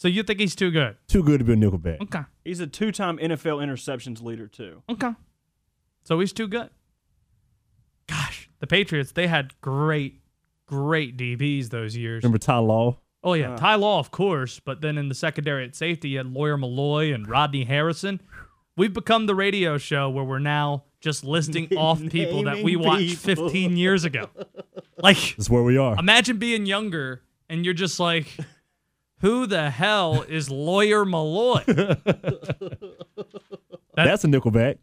[0.00, 0.96] So you think he's too good?
[1.08, 2.00] Too good to be a nickelback.
[2.00, 2.22] Okay.
[2.42, 4.82] He's a two-time NFL interceptions leader too.
[4.88, 5.10] Okay.
[6.04, 6.70] So he's too good.
[8.06, 10.22] Gosh, the Patriots, they had great,
[10.66, 12.22] great DBs those years.
[12.24, 12.98] Remember Ty Law?
[13.22, 13.52] Oh, yeah.
[13.52, 13.56] Uh.
[13.58, 14.58] Ty Law, of course.
[14.58, 18.22] But then in the secondary at safety, you had Lawyer Milloy and Rodney Harrison.
[18.78, 23.26] We've become the radio show where we're now just listing off people that we watched
[23.26, 23.50] people.
[23.50, 24.30] 15 years ago.
[24.96, 25.98] Like, That's where we are.
[25.98, 27.20] imagine being younger
[27.50, 28.26] and you're just like,
[29.20, 31.64] who the hell is Lawyer Milloy?
[33.94, 34.78] That's a nickelback.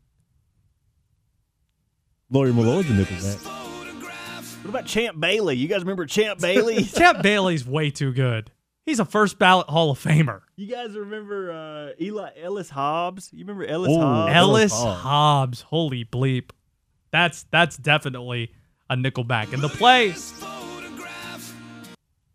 [2.29, 3.45] Lawyer Milloy's a nickelback.
[4.63, 5.55] What about Champ Bailey?
[5.55, 6.83] You guys remember Champ Bailey?
[6.83, 8.51] Champ Bailey's way too good.
[8.85, 10.41] He's a first ballot Hall of Famer.
[10.55, 13.29] you guys remember uh, Eli Ellis Hobbs?
[13.33, 14.33] You remember Ellis Ooh, Hobbs?
[14.33, 15.01] Ellis Hobbs.
[15.01, 15.61] Hobbs.
[15.61, 16.51] Holy bleep.
[17.11, 18.51] That's that's definitely
[18.89, 19.53] a nickelback.
[19.53, 20.13] And the play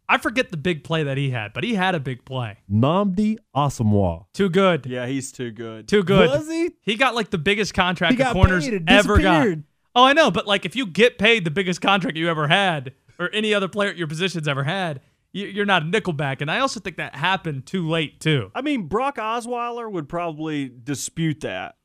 [0.08, 2.58] I forget the big play that he had, but he had a big play.
[2.70, 4.26] Nnamdi Asomugha.
[4.34, 4.84] Too good.
[4.86, 5.88] Yeah, he's too good.
[5.88, 6.28] Too good.
[6.28, 6.72] Was he?
[6.82, 9.46] He got like the biggest contract He the corners paid ever got.
[9.94, 12.92] Oh, I know, but like if you get paid the biggest contract you ever had,
[13.18, 15.00] or any other player at your position's ever had,
[15.32, 16.40] you- you're not a nickelback.
[16.40, 18.50] And I also think that happened too late too.
[18.54, 21.76] I mean, Brock Osweiler would probably dispute that.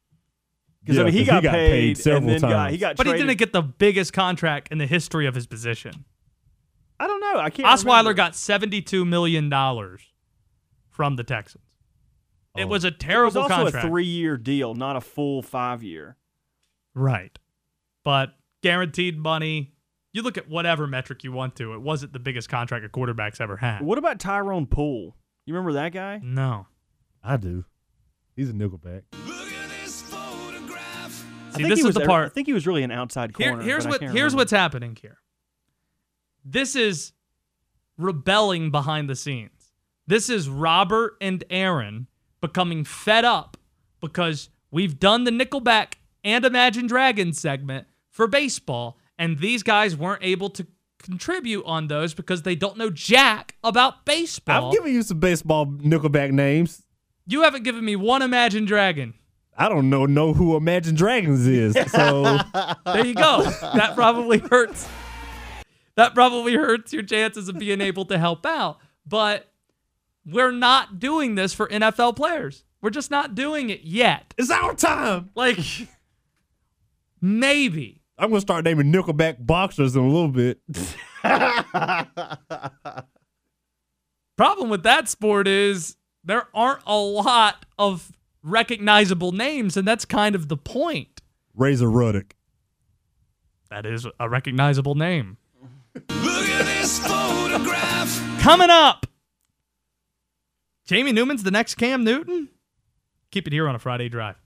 [0.81, 2.49] Because Yeah, I mean, he 'cause got, he got paid, paid several and then got
[2.49, 2.71] times.
[2.71, 6.05] he got But he didn't get the biggest contract in the history of his position.
[6.99, 7.39] I don't know.
[7.39, 7.67] I can't.
[7.67, 8.13] Osweiler remember.
[8.15, 10.01] got seventy-two million dollars
[10.89, 11.63] from the Texans.
[12.55, 12.67] It Oh.
[12.67, 16.17] was a It was terrible also contract, a three-year deal, not a full five-year.
[16.95, 17.37] right?
[18.03, 18.33] But
[18.63, 19.73] guaranteed money.
[20.13, 21.73] You look at whatever metric you want to.
[21.73, 23.83] It wasn't the biggest contract a quarterback's ever had.
[23.83, 25.15] What about Tyrone Poole?
[25.45, 26.19] You remember that guy?
[26.23, 26.65] No.
[27.23, 27.65] I do.
[28.35, 29.03] He's a nickelback.
[29.13, 29.17] I
[31.51, 32.25] See, think this he is was the part.
[32.25, 33.63] I think he was really an outside Here- corner.
[33.63, 34.35] here's what here's remember.
[34.37, 35.17] what's happening here.
[36.49, 37.11] This is
[37.97, 39.73] rebelling behind the scenes.
[40.07, 42.07] This is Robert and Aaron
[42.39, 43.57] becoming fed up
[43.99, 50.23] because we've done the Nickelback and Imagine Dragons segment for baseball, and these guys weren't
[50.23, 50.65] able to
[50.99, 54.67] contribute on those because they don't know jack about baseball.
[54.67, 56.83] I've given you some baseball nickelback names.
[57.25, 59.13] you haven't given me one Imagine Dragon.
[59.57, 61.75] I don't know know who Imagine Dragons is.
[61.91, 62.23] So
[62.85, 63.43] There you go.
[63.43, 64.87] that probably hurts.
[65.97, 68.77] That probably hurts your chances of being able to help out.
[69.05, 69.51] But
[70.25, 72.63] we're not doing this for NFL players.
[72.81, 74.33] We're just not doing it yet.
[74.37, 75.31] it's our time.
[75.35, 75.57] Like,
[77.19, 78.03] maybe.
[78.19, 80.59] I'm gonna start naming nickelback boxers in a little bit.
[84.37, 88.11] Problem with that sport is there aren't a lot of
[88.43, 91.21] recognizable names, and that's kind of the point.
[91.55, 92.35] Razor Ruddock.
[93.71, 95.37] That is a recognizable name.
[98.41, 99.05] Coming up,
[100.85, 102.49] Jamie Newman's the next Cam Newton.
[103.31, 104.37] Keep it here on a Friday drive.